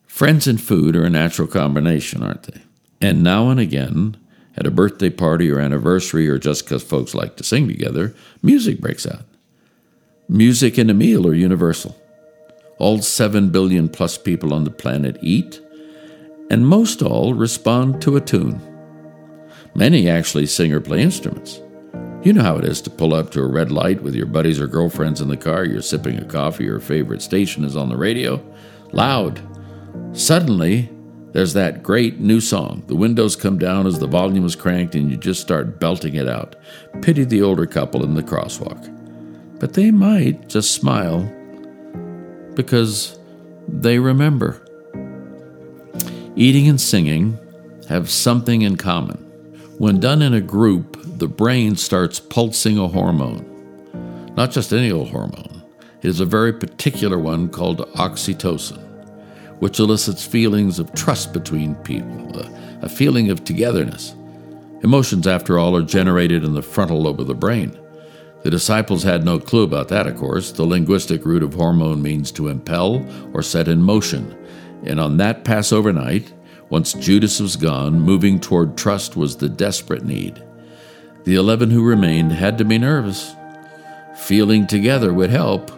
Friends 0.07 0.47
and 0.47 0.61
food 0.61 0.97
are 0.97 1.05
a 1.05 1.11
natural 1.11 1.47
combination, 1.47 2.23
aren't 2.23 2.45
they? 2.45 2.63
And 3.01 3.23
now 3.23 3.51
and 3.51 3.61
again, 3.61 4.17
at 4.57 4.67
a 4.67 4.71
birthday 4.71 5.11
party 5.11 5.51
or 5.51 5.61
anniversary, 5.61 6.29
or 6.29 6.39
just 6.39 6.65
because 6.65 6.83
folks 6.83 7.15
like 7.15 7.37
to 7.37 7.45
sing 7.45 7.69
together, 7.69 8.15
music 8.43 8.81
breaks 8.81 9.07
out. 9.07 9.25
Music 10.29 10.79
and 10.79 10.91
a 10.91 10.95
meal 10.95 11.27
are 11.27 11.35
universal. 11.35 11.95
All 12.79 13.03
7 13.03 13.51
billion 13.51 13.89
plus 13.89 14.19
people 14.19 14.55
on 14.55 14.65
the 14.65 14.71
planet 14.71 15.19
eat, 15.21 15.61
and 16.51 16.67
most 16.67 17.03
all 17.03 17.35
respond 17.35 18.01
to 18.03 18.17
a 18.17 18.21
tune. 18.21 18.61
Many 19.75 20.09
actually 20.09 20.47
sing 20.47 20.73
or 20.73 20.81
play 20.81 21.03
instruments. 21.03 21.61
You 22.27 22.33
know 22.33 22.43
how 22.43 22.57
it 22.57 22.65
is 22.65 22.81
to 22.81 22.91
pull 22.91 23.15
up 23.15 23.31
to 23.31 23.41
a 23.41 23.47
red 23.47 23.71
light 23.71 24.03
with 24.03 24.17
your 24.17 24.27
buddies 24.27 24.61
or 24.61 24.67
girlfriends 24.67 25.21
in 25.21 25.29
the 25.29 25.37
car, 25.37 25.65
you're 25.65 25.81
sipping 25.81 26.19
a 26.19 26.25
coffee, 26.25 26.65
your 26.65 26.81
favorite 26.81 27.23
station 27.23 27.63
is 27.63 27.77
on 27.77 27.89
the 27.89 27.97
radio. 27.97 28.45
Loud. 28.91 29.41
Suddenly, 30.13 30.91
there's 31.31 31.53
that 31.53 31.85
great 31.85 32.19
new 32.19 32.41
song. 32.41 32.83
The 32.89 32.97
windows 32.97 33.37
come 33.37 33.61
down 33.61 33.87
as 33.87 34.01
the 34.01 34.09
volume 34.09 34.45
is 34.45 34.57
cranked 34.57 34.97
and 34.97 35.09
you 35.09 35.17
just 35.17 35.41
start 35.41 35.79
belting 35.79 36.17
it 36.17 36.29
out. 36.29 36.57
Pity 37.01 37.23
the 37.23 37.43
older 37.43 37.65
couple 37.65 38.03
in 38.03 38.15
the 38.15 38.25
crosswalk. 38.25 39.61
But 39.61 39.75
they 39.75 39.93
might 39.93 40.49
just 40.49 40.73
smile 40.73 41.21
because 42.55 43.21
they 43.69 44.01
remember. 44.01 44.61
Eating 46.35 46.67
and 46.69 46.81
singing 46.81 47.39
have 47.89 48.11
something 48.11 48.63
in 48.63 48.75
common. 48.75 49.19
When 49.79 50.01
done 50.01 50.23
in 50.23 50.35
a 50.35 50.41
group, 50.41 51.06
the 51.19 51.29
brain 51.29 51.77
starts 51.77 52.21
pulsing 52.21 52.79
a 52.79 52.89
hormone. 52.89 53.45
Not 54.37 54.51
just 54.51 54.73
any 54.73 54.93
old 54.93 55.09
hormone, 55.09 55.63
it 56.03 56.09
is 56.09 56.21
a 56.21 56.27
very 56.27 56.53
particular 56.53 57.19
one 57.19 57.49
called 57.49 57.91
oxytocin, 57.95 58.79
which 59.61 59.79
elicits 59.79 60.27
feelings 60.27 60.79
of 60.79 60.93
trust 60.93 61.33
between 61.33 61.75
people, 61.77 62.39
a, 62.39 62.79
a 62.83 62.89
feeling 62.89 63.31
of 63.31 63.45
togetherness. 63.45 64.15
Emotions, 64.83 65.27
after 65.27 65.59
all, 65.59 65.75
are 65.75 65.83
generated 65.83 66.45
in 66.45 66.53
the 66.53 66.63
frontal 66.63 67.01
lobe 67.01 67.21
of 67.21 67.27
the 67.27 67.35
brain. 67.35 67.77
The 68.43 68.51
disciples 68.51 69.03
had 69.03 69.25
no 69.25 69.41
clue 69.41 69.63
about 69.65 69.89
that, 69.89 70.07
of 70.07 70.17
course. 70.17 70.53
The 70.53 70.65
linguistic 70.65 71.25
root 71.25 71.43
of 71.43 71.55
hormone 71.55 72.03
means 72.03 72.31
to 72.33 72.49
impel 72.49 73.05
or 73.33 73.43
set 73.43 73.69
in 73.69 73.83
motion. 73.83 74.37
And 74.85 75.01
on 75.01 75.17
that 75.17 75.45
Passover 75.45 75.93
night, 75.93 76.33
once 76.69 76.93
Judas 76.93 77.41
was 77.41 77.57
gone, 77.57 78.01
moving 78.01 78.39
toward 78.39 78.77
trust 78.77 79.17
was 79.17 79.37
the 79.37 79.49
desperate 79.49 80.05
need. 80.05 80.43
The 81.27 81.35
eleven 81.35 81.71
who 81.71 81.83
remained 81.83 82.31
had 82.31 82.57
to 82.59 82.65
be 82.65 82.79
nervous. 82.79 83.35
Feeling 84.15 84.69
together 84.69 85.13
would 85.13 85.31
help. 85.31 85.73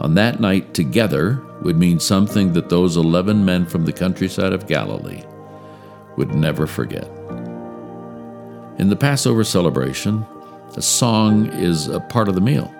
On 0.00 0.14
that 0.14 0.38
night, 0.38 0.72
together 0.72 1.42
would 1.62 1.76
mean 1.76 1.98
something 1.98 2.52
that 2.52 2.68
those 2.68 2.96
eleven 2.96 3.44
men 3.44 3.66
from 3.66 3.84
the 3.84 3.92
countryside 3.92 4.52
of 4.52 4.68
Galilee 4.68 5.24
would 6.16 6.32
never 6.32 6.68
forget. 6.68 7.10
In 8.78 8.88
the 8.88 8.94
Passover 8.94 9.42
celebration, 9.42 10.24
a 10.76 10.82
song 10.82 11.46
is 11.54 11.88
a 11.88 11.98
part 11.98 12.28
of 12.28 12.36
the 12.36 12.40
meal. 12.40 12.72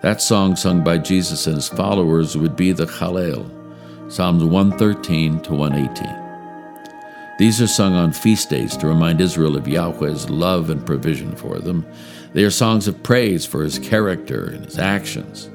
That 0.00 0.22
song 0.22 0.56
sung 0.56 0.82
by 0.82 0.96
Jesus 0.96 1.46
and 1.46 1.56
his 1.56 1.68
followers 1.68 2.34
would 2.34 2.56
be 2.56 2.72
the 2.72 2.86
Hallel, 2.86 3.50
Psalms 4.10 4.42
113 4.42 5.40
to 5.42 5.52
118. 5.52 6.23
These 7.36 7.60
are 7.60 7.66
sung 7.66 7.94
on 7.94 8.12
feast 8.12 8.48
days 8.48 8.76
to 8.76 8.86
remind 8.86 9.20
Israel 9.20 9.56
of 9.56 9.66
Yahweh's 9.66 10.30
love 10.30 10.70
and 10.70 10.86
provision 10.86 11.34
for 11.34 11.58
them. 11.58 11.84
They 12.32 12.44
are 12.44 12.50
songs 12.50 12.86
of 12.86 13.02
praise 13.02 13.44
for 13.44 13.64
his 13.64 13.78
character 13.80 14.44
and 14.44 14.64
his 14.64 14.78
actions. 14.78 15.50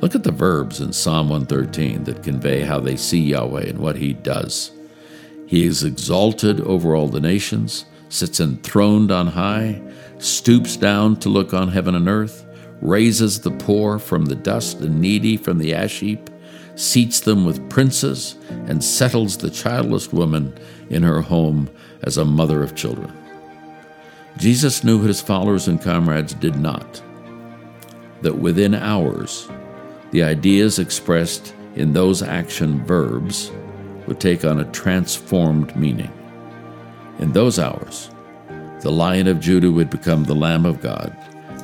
Look 0.00 0.14
at 0.14 0.22
the 0.22 0.30
verbs 0.30 0.80
in 0.80 0.92
Psalm 0.92 1.28
113 1.28 2.04
that 2.04 2.22
convey 2.22 2.60
how 2.60 2.78
they 2.78 2.94
see 2.96 3.20
Yahweh 3.20 3.66
and 3.70 3.78
what 3.80 3.96
he 3.96 4.12
does. 4.12 4.70
He 5.48 5.66
is 5.66 5.82
exalted 5.82 6.60
over 6.60 6.94
all 6.94 7.08
the 7.08 7.20
nations, 7.20 7.86
sits 8.08 8.38
enthroned 8.38 9.10
on 9.10 9.26
high, 9.26 9.82
stoops 10.18 10.76
down 10.76 11.16
to 11.16 11.28
look 11.28 11.52
on 11.52 11.68
heaven 11.68 11.96
and 11.96 12.08
earth, 12.08 12.46
raises 12.80 13.40
the 13.40 13.50
poor 13.50 13.98
from 13.98 14.26
the 14.26 14.36
dust 14.36 14.78
and 14.80 15.00
needy 15.00 15.36
from 15.36 15.58
the 15.58 15.74
ash 15.74 15.98
heap 15.98 16.29
seats 16.80 17.20
them 17.20 17.44
with 17.44 17.68
princes, 17.68 18.36
and 18.66 18.82
settles 18.82 19.36
the 19.36 19.50
childless 19.50 20.12
woman 20.12 20.54
in 20.88 21.02
her 21.02 21.20
home 21.20 21.68
as 22.02 22.16
a 22.16 22.24
mother 22.24 22.62
of 22.62 22.74
children. 22.74 23.12
Jesus 24.38 24.82
knew 24.82 25.02
his 25.02 25.20
followers 25.20 25.68
and 25.68 25.80
comrades 25.80 26.32
did 26.34 26.56
not 26.56 27.02
that 28.22 28.38
within 28.38 28.74
hours, 28.74 29.48
the 30.10 30.22
ideas 30.22 30.78
expressed 30.78 31.54
in 31.74 31.92
those 31.92 32.22
action 32.22 32.84
verbs 32.84 33.50
would 34.06 34.20
take 34.20 34.44
on 34.44 34.60
a 34.60 34.70
transformed 34.72 35.74
meaning. 35.76 36.12
In 37.18 37.32
those 37.32 37.58
hours, 37.58 38.10
the 38.80 38.90
Lion 38.90 39.26
of 39.26 39.40
Judah 39.40 39.70
would 39.70 39.90
become 39.90 40.24
the 40.24 40.34
Lamb 40.34 40.66
of 40.66 40.80
God, 40.80 41.16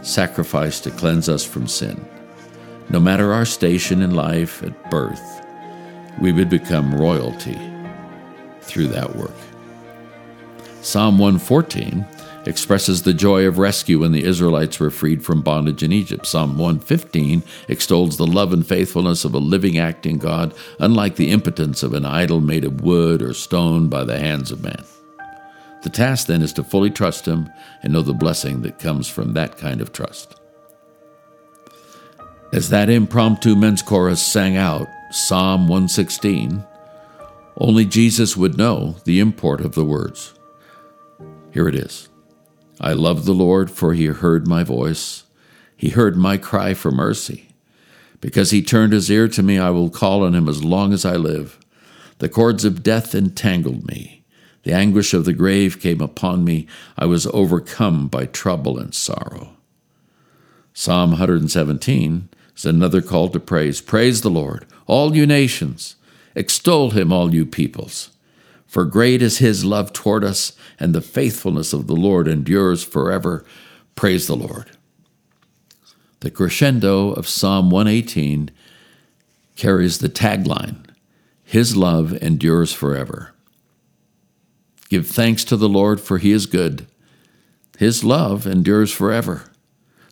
sacrificed 0.02 0.84
to 0.84 0.90
cleanse 0.90 1.28
us 1.28 1.44
from 1.44 1.66
sin 1.66 2.06
no 2.88 3.00
matter 3.00 3.32
our 3.32 3.44
station 3.44 4.02
in 4.02 4.14
life 4.14 4.62
at 4.62 4.90
birth, 4.90 5.44
we 6.20 6.32
would 6.32 6.48
become 6.48 6.94
royalty 6.94 7.58
through 8.60 8.88
that 8.88 9.16
work. 9.16 9.34
Psalm 10.82 11.18
114 11.18 12.06
expresses 12.46 13.02
the 13.02 13.12
joy 13.12 13.44
of 13.44 13.58
rescue 13.58 13.98
when 13.98 14.12
the 14.12 14.22
Israelites 14.22 14.78
were 14.78 14.90
freed 14.90 15.24
from 15.24 15.42
bondage 15.42 15.82
in 15.82 15.92
Egypt. 15.92 16.26
Psalm 16.26 16.58
115 16.58 17.42
extols 17.68 18.16
the 18.16 18.26
love 18.26 18.52
and 18.52 18.66
faithfulness 18.66 19.24
of 19.24 19.34
a 19.34 19.38
living, 19.38 19.78
acting 19.78 20.18
God, 20.18 20.54
unlike 20.78 21.16
the 21.16 21.30
impotence 21.30 21.82
of 21.82 21.92
an 21.92 22.04
idol 22.04 22.40
made 22.40 22.64
of 22.64 22.82
wood 22.82 23.20
or 23.20 23.34
stone 23.34 23.88
by 23.88 24.04
the 24.04 24.18
hands 24.18 24.52
of 24.52 24.62
man. 24.62 24.84
The 25.82 25.90
task 25.90 26.26
then 26.26 26.42
is 26.42 26.52
to 26.54 26.64
fully 26.64 26.90
trust 26.90 27.26
Him 27.26 27.50
and 27.82 27.92
know 27.92 28.02
the 28.02 28.14
blessing 28.14 28.62
that 28.62 28.78
comes 28.78 29.08
from 29.08 29.34
that 29.34 29.58
kind 29.58 29.80
of 29.80 29.92
trust. 29.92 30.36
As 32.52 32.70
that 32.70 32.88
impromptu 32.88 33.56
men's 33.56 33.82
chorus 33.82 34.22
sang 34.22 34.56
out 34.56 34.88
Psalm 35.10 35.68
116, 35.68 36.64
only 37.58 37.84
Jesus 37.84 38.36
would 38.36 38.56
know 38.56 38.96
the 39.04 39.18
import 39.18 39.60
of 39.60 39.74
the 39.74 39.84
words. 39.84 40.34
Here 41.52 41.68
it 41.68 41.74
is 41.74 42.08
I 42.80 42.92
love 42.92 43.24
the 43.24 43.34
Lord, 43.34 43.70
for 43.70 43.94
he 43.94 44.06
heard 44.06 44.46
my 44.46 44.62
voice. 44.62 45.24
He 45.76 45.90
heard 45.90 46.16
my 46.16 46.36
cry 46.36 46.74
for 46.74 46.90
mercy. 46.90 47.48
Because 48.20 48.50
he 48.50 48.62
turned 48.62 48.92
his 48.92 49.10
ear 49.10 49.28
to 49.28 49.42
me, 49.42 49.58
I 49.58 49.70
will 49.70 49.90
call 49.90 50.22
on 50.22 50.34
him 50.34 50.48
as 50.48 50.64
long 50.64 50.92
as 50.92 51.04
I 51.04 51.16
live. 51.16 51.58
The 52.18 52.28
cords 52.28 52.64
of 52.64 52.82
death 52.82 53.14
entangled 53.14 53.86
me. 53.86 54.24
The 54.62 54.72
anguish 54.72 55.14
of 55.14 55.24
the 55.24 55.32
grave 55.32 55.80
came 55.80 56.00
upon 56.00 56.44
me. 56.44 56.66
I 56.96 57.06
was 57.06 57.26
overcome 57.28 58.08
by 58.08 58.26
trouble 58.26 58.78
and 58.78 58.94
sorrow. 58.94 59.56
Psalm 60.72 61.10
117 61.10 62.28
another 62.64 63.02
call 63.02 63.28
to 63.30 63.40
praise. 63.40 63.80
Praise 63.80 64.22
the 64.22 64.30
Lord, 64.30 64.66
all 64.86 65.14
you 65.14 65.26
nations. 65.26 65.96
Extol 66.34 66.90
him, 66.90 67.12
all 67.12 67.34
you 67.34 67.44
peoples. 67.44 68.10
For 68.66 68.84
great 68.84 69.22
is 69.22 69.38
his 69.38 69.64
love 69.64 69.92
toward 69.92 70.24
us, 70.24 70.52
and 70.78 70.94
the 70.94 71.00
faithfulness 71.00 71.72
of 71.72 71.86
the 71.86 71.96
Lord 71.96 72.28
endures 72.28 72.84
forever. 72.84 73.44
Praise 73.94 74.26
the 74.26 74.36
Lord. 74.36 74.70
The 76.20 76.30
crescendo 76.30 77.12
of 77.12 77.28
Psalm 77.28 77.70
118 77.70 78.50
carries 79.54 79.98
the 79.98 80.08
tagline 80.08 80.86
His 81.44 81.76
love 81.76 82.12
endures 82.22 82.72
forever. 82.72 83.32
Give 84.88 85.06
thanks 85.06 85.44
to 85.44 85.56
the 85.56 85.68
Lord, 85.68 86.00
for 86.00 86.18
he 86.18 86.32
is 86.32 86.46
good. 86.46 86.86
His 87.78 88.04
love 88.04 88.46
endures 88.46 88.92
forever. 88.92 89.50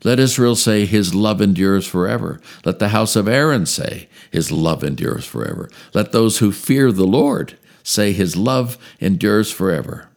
Let 0.05 0.21
Israel 0.21 0.55
say, 0.55 0.85
His 0.85 1.15
love 1.15 1.41
endures 1.41 1.87
forever. 1.87 2.39
Let 2.65 2.79
the 2.79 2.91
house 2.91 3.17
of 3.17 3.27
Aaron 3.27 3.65
say, 3.65 4.09
His 4.31 4.53
love 4.53 4.85
endures 4.85 5.25
forever. 5.25 5.71
Let 5.95 6.13
those 6.13 6.39
who 6.39 6.53
fear 6.53 6.93
the 6.93 7.07
Lord 7.07 7.59
say, 7.83 8.13
His 8.13 8.37
love 8.37 8.77
endures 9.01 9.51
forever. 9.51 10.11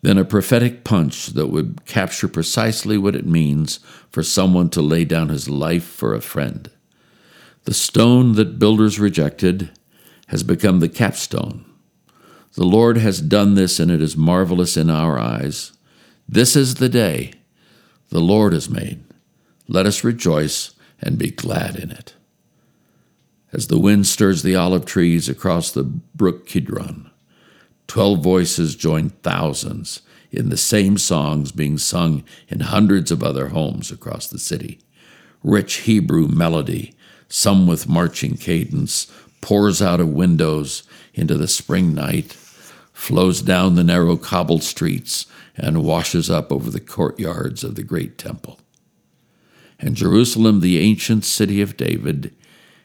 Then 0.00 0.18
a 0.18 0.24
prophetic 0.24 0.82
punch 0.82 1.28
that 1.28 1.48
would 1.48 1.84
capture 1.84 2.28
precisely 2.28 2.96
what 2.96 3.14
it 3.14 3.26
means 3.26 3.78
for 4.10 4.22
someone 4.22 4.68
to 4.70 4.82
lay 4.82 5.04
down 5.04 5.28
his 5.28 5.48
life 5.48 5.84
for 5.84 6.14
a 6.14 6.20
friend. 6.20 6.70
The 7.64 7.74
stone 7.74 8.32
that 8.32 8.58
builders 8.58 8.98
rejected 8.98 9.70
has 10.28 10.42
become 10.42 10.80
the 10.80 10.88
capstone. 10.88 11.64
The 12.54 12.64
Lord 12.64 12.96
has 12.96 13.20
done 13.20 13.54
this, 13.54 13.78
and 13.78 13.90
it 13.90 14.02
is 14.02 14.16
marvelous 14.16 14.76
in 14.76 14.90
our 14.90 15.18
eyes. 15.18 15.72
This 16.28 16.56
is 16.56 16.76
the 16.76 16.88
day 16.88 17.34
the 18.12 18.20
Lord 18.20 18.52
has 18.52 18.68
made. 18.68 19.02
Let 19.68 19.86
us 19.86 20.04
rejoice 20.04 20.74
and 21.00 21.18
be 21.18 21.30
glad 21.30 21.76
in 21.76 21.90
it. 21.90 22.14
As 23.52 23.68
the 23.68 23.78
wind 23.78 24.06
stirs 24.06 24.42
the 24.42 24.54
olive 24.54 24.84
trees 24.84 25.28
across 25.28 25.70
the 25.70 25.82
brook 25.82 26.46
Kidron, 26.46 27.10
twelve 27.86 28.20
voices 28.20 28.76
join 28.76 29.08
thousands 29.08 30.02
in 30.30 30.50
the 30.50 30.56
same 30.58 30.98
songs 30.98 31.52
being 31.52 31.78
sung 31.78 32.22
in 32.48 32.60
hundreds 32.60 33.10
of 33.10 33.22
other 33.22 33.48
homes 33.48 33.90
across 33.90 34.26
the 34.26 34.38
city. 34.38 34.78
Rich 35.42 35.74
Hebrew 35.78 36.28
melody, 36.28 36.94
some 37.28 37.66
with 37.66 37.88
marching 37.88 38.36
cadence, 38.36 39.10
pours 39.40 39.80
out 39.80 40.00
of 40.00 40.08
windows 40.08 40.82
into 41.14 41.36
the 41.36 41.48
spring 41.48 41.94
night, 41.94 42.34
flows 42.92 43.40
down 43.40 43.74
the 43.74 43.84
narrow 43.84 44.16
cobbled 44.16 44.62
streets, 44.62 45.26
and 45.56 45.84
washes 45.84 46.30
up 46.30 46.50
over 46.50 46.70
the 46.70 46.80
courtyards 46.80 47.62
of 47.62 47.74
the 47.74 47.82
great 47.82 48.18
temple. 48.18 48.58
And 49.78 49.96
Jerusalem, 49.96 50.60
the 50.60 50.78
ancient 50.78 51.24
city 51.24 51.60
of 51.60 51.76
David, 51.76 52.34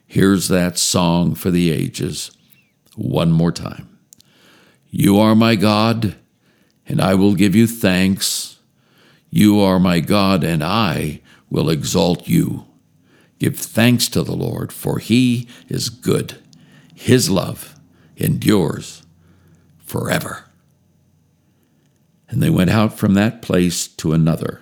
hears 0.06 0.48
that 0.48 0.78
song 0.78 1.34
for 1.34 1.50
the 1.50 1.70
ages 1.70 2.30
one 2.96 3.30
more 3.30 3.52
time. 3.52 3.98
You 4.90 5.18
are 5.18 5.34
my 5.34 5.54
God, 5.54 6.16
and 6.86 7.00
I 7.00 7.14
will 7.14 7.34
give 7.34 7.54
you 7.54 7.66
thanks. 7.66 8.58
You 9.30 9.60
are 9.60 9.78
my 9.78 10.00
God, 10.00 10.42
and 10.42 10.64
I 10.64 11.20
will 11.50 11.70
exalt 11.70 12.26
you. 12.26 12.66
Give 13.38 13.56
thanks 13.56 14.08
to 14.08 14.22
the 14.22 14.34
Lord, 14.34 14.72
for 14.72 14.98
he 14.98 15.46
is 15.68 15.90
good. 15.90 16.38
His 16.94 17.30
love 17.30 17.78
endures 18.16 19.02
forever. 19.78 20.47
And 22.28 22.42
they 22.42 22.50
went 22.50 22.70
out 22.70 22.98
from 22.98 23.14
that 23.14 23.42
place 23.42 23.88
to 23.88 24.12
another, 24.12 24.60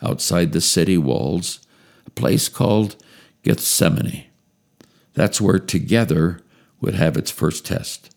outside 0.00 0.52
the 0.52 0.60
city 0.60 0.96
walls, 0.96 1.60
a 2.06 2.10
place 2.10 2.48
called 2.48 2.96
Gethsemane. 3.42 4.24
That's 5.14 5.40
where 5.40 5.58
together 5.58 6.40
would 6.80 6.94
have 6.94 7.16
its 7.16 7.30
first 7.30 7.66
test. 7.66 8.14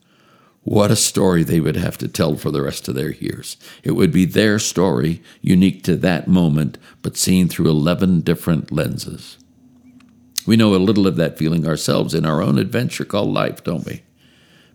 What 0.63 0.89
a 0.89 0.95
story 0.95 1.43
they 1.43 1.59
would 1.59 1.75
have 1.75 1.97
to 1.99 2.07
tell 2.07 2.37
for 2.37 2.49
the 2.49 2.63
rest 2.63 2.87
of 2.87 2.95
their 2.95 3.11
years. 3.11 3.55
It 3.83 3.91
would 3.91 4.11
be 4.11 4.25
their 4.25 4.57
story, 4.57 5.21
unique 5.41 5.83
to 5.83 5.95
that 5.97 6.27
moment, 6.27 6.79
but 7.03 7.17
seen 7.17 7.47
through 7.47 7.69
11 7.69 8.21
different 8.21 8.71
lenses. 8.71 9.37
We 10.47 10.57
know 10.57 10.73
a 10.73 10.77
little 10.77 11.05
of 11.05 11.17
that 11.17 11.37
feeling 11.37 11.67
ourselves 11.67 12.15
in 12.15 12.25
our 12.25 12.41
own 12.41 12.57
adventure 12.57 13.05
called 13.05 13.31
life, 13.31 13.63
don't 13.63 13.85
we? 13.85 14.01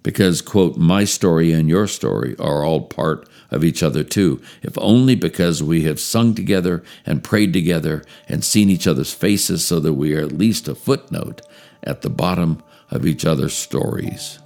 Because, 0.02 0.40
quote, 0.40 0.76
my 0.76 1.04
story 1.04 1.52
and 1.52 1.68
your 1.68 1.86
story 1.86 2.34
are 2.38 2.64
all 2.64 2.82
part 2.82 3.28
of 3.50 3.64
each 3.64 3.82
other 3.82 4.02
too, 4.02 4.40
if 4.62 4.76
only 4.78 5.14
because 5.14 5.62
we 5.62 5.82
have 5.82 6.00
sung 6.00 6.34
together 6.34 6.82
and 7.04 7.24
prayed 7.24 7.52
together 7.52 8.02
and 8.28 8.44
seen 8.44 8.70
each 8.70 8.86
other's 8.86 9.12
faces 9.12 9.66
so 9.66 9.80
that 9.80 9.94
we 9.94 10.14
are 10.14 10.22
at 10.22 10.32
least 10.32 10.68
a 10.68 10.74
footnote 10.74 11.42
at 11.82 12.02
the 12.02 12.10
bottom 12.10 12.62
of 12.90 13.06
each 13.06 13.24
other's 13.24 13.54
stories. 13.54 14.38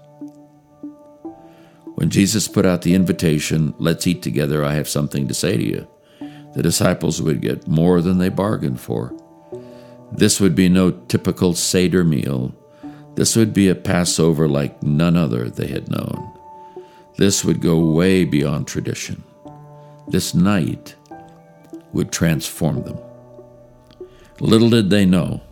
When 1.95 2.11
Jesus 2.11 2.49
put 2.49 2.67
out 2.67 2.83
the 2.83 2.95
invitation, 2.95 3.75
let's 3.79 4.07
eat 4.07 4.23
together, 4.23 4.65
I 4.65 4.75
have 4.75 4.89
something 4.89 5.29
to 5.29 5.35
say 5.35 5.57
to 5.57 5.63
you, 5.63 5.89
the 6.55 6.63
disciples 6.63 7.23
would 7.23 7.41
get 7.41 7.69
more 7.69 8.01
than 8.01 8.19
they 8.19 8.29
bargained 8.29 8.81
for. 8.81 9.15
This 10.11 10.41
would 10.41 10.55
be 10.55 10.69
no 10.69 10.91
typical 10.91 11.55
Seder 11.55 12.05
meal 12.05 12.55
this 13.15 13.37
would 13.37 13.55
be 13.55 13.69
a 13.69 13.75
Passover 13.75 14.49
like 14.49 14.83
none 14.83 15.17
other 15.17 15.49
they 15.49 15.69
had 15.69 15.89
known. 15.89 16.33
This 17.17 17.45
would 17.45 17.61
go 17.61 17.79
way 17.79 18.25
beyond 18.25 18.67
tradition. 18.67 19.23
This 20.09 20.35
night 20.35 20.97
would 21.93 22.11
transform 22.11 22.83
them. 22.83 22.99
Little 24.41 24.69
did 24.69 24.91
they 24.91 25.07
know 25.07 25.43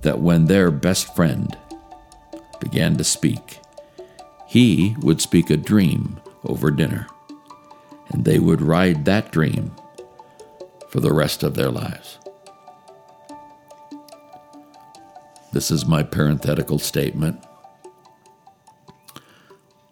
that 0.00 0.20
when 0.20 0.46
their 0.46 0.70
best 0.70 1.14
friend 1.14 1.56
began 2.60 2.96
to 2.96 3.04
speak, 3.04 3.58
he 4.46 4.96
would 5.00 5.20
speak 5.20 5.50
a 5.50 5.56
dream 5.56 6.20
over 6.44 6.70
dinner, 6.70 7.06
and 8.08 8.24
they 8.24 8.38
would 8.38 8.62
ride 8.62 9.04
that 9.04 9.30
dream 9.30 9.70
for 10.88 11.00
the 11.00 11.12
rest 11.12 11.42
of 11.42 11.54
their 11.54 11.70
lives. 11.70 12.18
This 15.52 15.70
is 15.70 15.86
my 15.86 16.02
parenthetical 16.02 16.78
statement. 16.78 17.42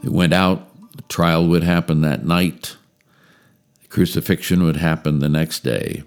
It 0.03 0.11
went 0.11 0.33
out, 0.33 0.67
the 0.97 1.03
trial 1.03 1.47
would 1.49 1.63
happen 1.63 2.01
that 2.01 2.25
night, 2.25 2.77
the 3.83 3.89
crucifixion 3.89 4.63
would 4.63 4.77
happen 4.77 5.19
the 5.19 5.29
next 5.29 5.61
day. 5.61 6.03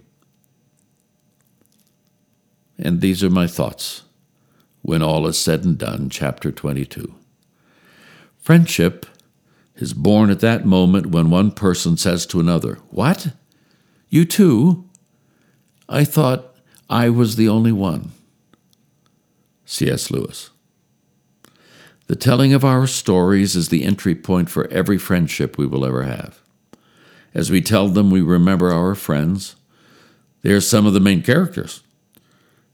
And 2.80 3.02
these 3.02 3.24
are 3.24 3.30
my 3.30 3.46
thoughts 3.46 4.02
when 4.82 5.04
all 5.04 5.28
is 5.28 5.38
said 5.38 5.64
and 5.64 5.78
done, 5.78 6.10
chapter 6.10 6.52
22. 6.52 7.14
Friendship 8.40 9.06
is 9.76 9.94
born 9.94 10.30
at 10.30 10.40
that 10.42 10.66
moment 10.66 11.08
when 11.08 11.30
one 11.30 11.52
person 11.52 11.96
says 11.96 12.26
to 12.26 12.40
another, 12.40 12.80
What? 12.90 13.34
You 14.10 14.26
too? 14.26 14.90
I 15.88 16.04
thought 16.04 16.56
I 16.90 17.10
was 17.10 17.36
the 17.36 17.48
only 17.48 17.72
one. 17.72 18.12
C.S. 19.66 20.12
Lewis. 20.12 20.50
The 22.08 22.16
telling 22.16 22.54
of 22.54 22.66
our 22.66 22.86
stories 22.86 23.56
is 23.56 23.70
the 23.70 23.84
entry 23.84 24.14
point 24.14 24.50
for 24.50 24.68
every 24.68 24.98
friendship 24.98 25.58
we 25.58 25.66
will 25.66 25.86
ever 25.86 26.04
have. 26.04 26.40
As 27.34 27.50
we 27.50 27.62
tell 27.62 27.88
them, 27.88 28.12
we 28.12 28.22
remember 28.22 28.72
our 28.72 28.94
friends. 28.94 29.56
They 30.42 30.52
are 30.52 30.62
some 30.62 30.86
of 30.86 30.94
the 30.94 31.00
main 31.00 31.24
characters. 31.24 31.82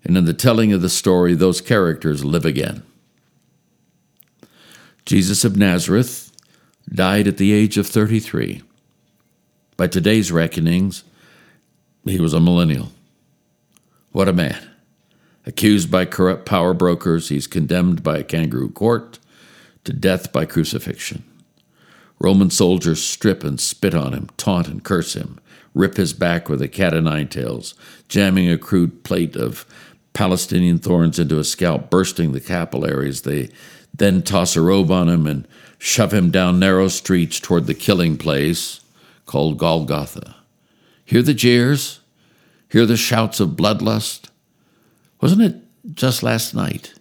And 0.04 0.18
in 0.18 0.26
the 0.26 0.34
telling 0.34 0.74
of 0.74 0.82
the 0.82 0.90
story, 0.90 1.36
those 1.36 1.62
characters 1.62 2.26
live 2.26 2.46
again. 2.46 2.84
Jesus 5.06 5.44
of 5.44 5.56
Nazareth 5.56 6.32
died 6.92 7.28
at 7.28 7.38
the 7.38 7.52
age 7.52 7.78
of 7.78 7.88
33. 7.88 8.64
By 9.78 9.88
today's 9.88 10.32
reckonings, 10.32 11.04
he 12.04 12.20
was 12.20 12.34
a 12.34 12.40
millennial. 12.40 12.92
What 14.12 14.28
a 14.28 14.34
man. 14.34 14.69
Accused 15.50 15.90
by 15.90 16.06
corrupt 16.06 16.46
power 16.46 16.76
brokers, 16.76 17.30
he's 17.30 17.48
condemned 17.48 18.04
by 18.04 18.20
a 18.20 18.24
kangaroo 18.24 18.70
court 18.70 19.18
to 19.84 19.92
death 19.92 20.32
by 20.32 20.46
crucifixion. 20.46 21.24
Roman 22.20 22.52
soldiers 22.52 23.04
strip 23.04 23.44
and 23.44 23.60
spit 23.60 23.96
on 23.96 24.14
him, 24.14 24.30
taunt 24.38 24.68
and 24.68 24.84
curse 24.84 25.14
him, 25.14 25.40
rip 25.74 25.98
his 25.98 26.14
back 26.14 26.50
with 26.50 26.62
a 26.62 26.68
cat 26.68 26.94
o' 26.94 27.00
nine 27.00 27.30
tails, 27.30 27.74
jamming 28.08 28.48
a 28.48 28.60
crude 28.60 29.04
plate 29.04 29.36
of 29.36 29.66
Palestinian 30.14 30.78
thorns 30.78 31.18
into 31.18 31.38
his 31.38 31.50
scalp, 31.50 31.90
bursting 31.90 32.32
the 32.32 32.40
capillaries. 32.40 33.24
They 33.24 33.50
then 33.92 34.22
toss 34.22 34.56
a 34.56 34.62
robe 34.62 34.92
on 34.92 35.10
him 35.10 35.26
and 35.26 35.48
shove 35.80 36.14
him 36.14 36.30
down 36.30 36.60
narrow 36.60 36.90
streets 36.90 37.40
toward 37.40 37.66
the 37.66 37.74
killing 37.74 38.20
place 38.20 38.82
called 39.26 39.58
Golgotha. 39.58 40.36
Hear 41.04 41.24
the 41.24 41.34
jeers? 41.34 42.02
Hear 42.70 42.86
the 42.86 42.96
shouts 42.96 43.40
of 43.40 43.58
bloodlust? 43.58 44.29
Wasn't 45.22 45.42
it 45.42 45.56
just 45.94 46.24
last 46.24 46.54
night 46.54 46.94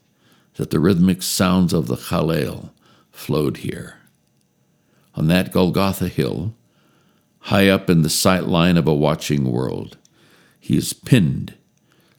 that 0.54 0.70
the 0.70 0.80
rhythmic 0.80 1.22
sounds 1.22 1.72
of 1.72 1.86
the 1.86 1.96
Hallel 1.96 2.70
flowed 3.12 3.58
here. 3.58 3.96
On 5.14 5.28
that 5.28 5.52
Golgotha 5.52 6.08
hill, 6.08 6.54
high 7.40 7.68
up 7.68 7.88
in 7.88 8.02
the 8.02 8.10
sight 8.10 8.44
line 8.44 8.76
of 8.76 8.86
a 8.86 8.94
watching 8.94 9.50
world, 9.50 9.96
he 10.58 10.76
is 10.76 10.92
pinned 10.92 11.54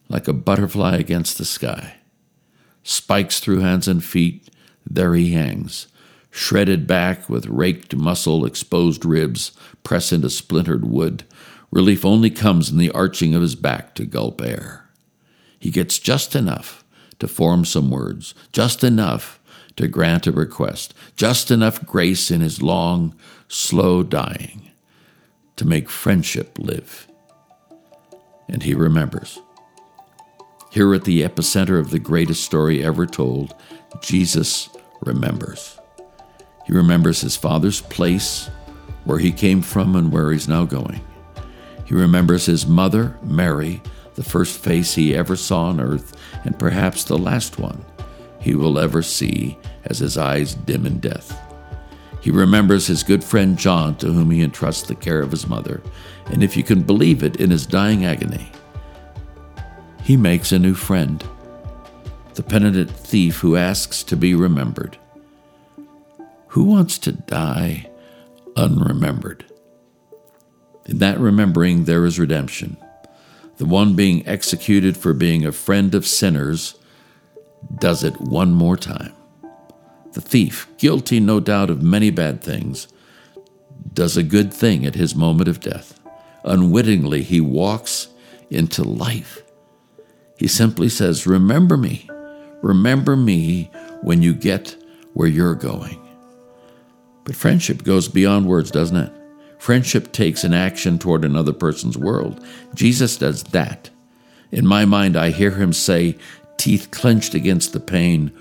like 0.07 0.27
a 0.27 0.33
butterfly 0.33 0.95
against 0.95 1.37
the 1.37 1.45
sky. 1.45 1.97
Spikes 2.81 3.39
through 3.39 3.59
hands 3.59 3.87
and 3.87 4.03
feet, 4.03 4.49
there 4.89 5.15
he 5.15 5.33
hangs, 5.33 5.87
shredded 6.31 6.87
back 6.87 7.29
with 7.29 7.45
raked 7.45 7.95
muscle, 7.95 8.45
exposed 8.45 9.05
ribs 9.05 9.51
press 9.83 10.13
into 10.13 10.29
splintered 10.29 10.85
wood. 10.85 11.25
Relief 11.71 12.05
only 12.05 12.29
comes 12.29 12.69
in 12.69 12.77
the 12.77 12.91
arching 12.91 13.35
of 13.35 13.41
his 13.41 13.55
back 13.55 13.93
to 13.95 14.05
gulp 14.05 14.41
air. 14.41 14.88
He 15.59 15.71
gets 15.71 15.99
just 15.99 16.35
enough 16.35 16.83
to 17.19 17.27
form 17.27 17.65
some 17.65 17.91
words, 17.91 18.33
just 18.51 18.83
enough 18.83 19.39
to 19.75 19.87
grant 19.87 20.27
a 20.27 20.31
request, 20.31 20.93
just 21.15 21.51
enough 21.51 21.85
grace 21.85 22.31
in 22.31 22.41
his 22.41 22.61
long, 22.61 23.15
slow 23.47 24.03
dying 24.03 24.71
to 25.57 25.67
make 25.67 25.89
friendship 25.89 26.57
live. 26.57 27.07
And 28.47 28.63
he 28.63 28.73
remembers. 28.73 29.39
Here 30.71 30.93
at 30.93 31.03
the 31.03 31.23
epicenter 31.23 31.79
of 31.79 31.91
the 31.91 31.99
greatest 31.99 32.43
story 32.43 32.83
ever 32.83 33.05
told, 33.05 33.53
Jesus 34.01 34.69
remembers. 35.01 35.77
He 36.65 36.73
remembers 36.73 37.21
his 37.21 37.35
father's 37.35 37.81
place, 37.81 38.49
where 39.03 39.17
he 39.17 39.31
came 39.31 39.61
from 39.61 39.95
and 39.95 40.11
where 40.11 40.31
he's 40.31 40.47
now 40.47 40.65
going. 40.65 41.01
He 41.85 41.95
remembers 41.95 42.45
his 42.45 42.67
mother, 42.67 43.17
Mary, 43.23 43.81
the 44.19 44.25
first 44.25 44.59
face 44.59 44.95
he 44.95 45.15
ever 45.15 45.37
saw 45.37 45.67
on 45.67 45.79
earth, 45.79 46.13
and 46.43 46.59
perhaps 46.59 47.05
the 47.05 47.17
last 47.17 47.57
one 47.57 47.85
he 48.41 48.53
will 48.53 48.77
ever 48.77 49.01
see 49.01 49.57
as 49.85 49.99
his 49.99 50.17
eyes 50.17 50.55
dim 50.55 50.85
in 50.85 50.99
death. 50.99 51.39
He 52.19 52.29
remembers 52.29 52.85
his 52.85 53.01
good 53.01 53.23
friend 53.23 53.57
John, 53.57 53.95
to 53.99 54.07
whom 54.07 54.29
he 54.29 54.41
entrusts 54.41 54.85
the 54.85 54.95
care 54.95 55.21
of 55.21 55.31
his 55.31 55.47
mother, 55.47 55.81
and 56.25 56.43
if 56.43 56.57
you 56.57 56.63
can 56.63 56.81
believe 56.81 57.23
it, 57.23 57.37
in 57.37 57.49
his 57.49 57.65
dying 57.65 58.03
agony, 58.03 58.51
he 60.03 60.17
makes 60.17 60.51
a 60.51 60.59
new 60.59 60.73
friend, 60.73 61.25
the 62.33 62.43
penitent 62.43 62.91
thief 62.91 63.37
who 63.37 63.55
asks 63.55 64.03
to 64.03 64.17
be 64.17 64.35
remembered. 64.35 64.97
Who 66.47 66.65
wants 66.65 66.97
to 66.99 67.13
die 67.13 67.89
unremembered? 68.57 69.45
In 70.87 70.97
that 70.97 71.21
remembering, 71.21 71.85
there 71.85 72.05
is 72.05 72.19
redemption. 72.19 72.75
The 73.59 73.65
one 73.65 73.93
being 73.93 74.25
executed 74.25 74.95
for 74.95 75.13
being 75.13 75.45
a 75.45 75.51
friend 75.51 75.93
of 75.93 76.07
sinners 76.07 76.79
does 77.77 78.05
it 78.05 78.19
one 78.21 78.53
more 78.53 78.77
time. 78.77 79.13
The 80.13 80.21
thief, 80.21 80.67
guilty 80.77 81.19
no 81.19 81.41
doubt 81.41 81.69
of 81.69 81.83
many 81.83 82.09
bad 82.09 82.41
things, 82.41 82.87
does 83.93 84.15
a 84.15 84.23
good 84.23 84.53
thing 84.53 84.85
at 84.85 84.95
his 84.95 85.13
moment 85.13 85.49
of 85.49 85.59
death. 85.59 85.99
Unwittingly, 86.45 87.21
he 87.21 87.41
walks 87.41 88.07
into 88.49 88.81
life. 88.81 89.41
He 90.37 90.47
simply 90.47 90.87
says, 90.87 91.27
Remember 91.27 91.75
me. 91.75 92.09
Remember 92.61 93.17
me 93.17 93.69
when 94.01 94.21
you 94.21 94.33
get 94.33 94.81
where 95.13 95.27
you're 95.27 95.53
going. 95.53 95.99
But 97.25 97.35
friendship 97.35 97.83
goes 97.83 98.07
beyond 98.07 98.47
words, 98.47 98.71
doesn't 98.71 98.95
it? 98.95 99.18
Friendship 99.59 100.13
takes 100.13 100.43
an 100.43 100.53
action 100.53 100.97
toward 100.97 101.23
another 101.23 101.53
person's 101.53 101.97
world. 101.97 102.43
Jesus 102.73 103.17
does 103.17 103.43
that. 103.43 103.89
In 104.51 104.65
my 104.65 104.85
mind, 104.85 105.15
I 105.15 105.29
hear 105.29 105.51
him 105.51 105.73
say, 105.73 106.17
teeth 106.57 106.89
clenched 106.91 107.35
against 107.35 107.73
the 107.73 107.79
pain, 107.79 108.31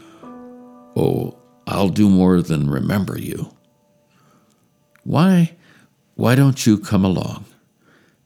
Oh, 0.96 1.36
I'll 1.66 1.90
do 1.90 2.08
more 2.08 2.40
than 2.40 2.70
remember 2.70 3.18
you. 3.18 3.52
Why, 5.04 5.56
why 6.14 6.34
don't 6.34 6.66
you 6.66 6.78
come 6.78 7.04
along? 7.04 7.44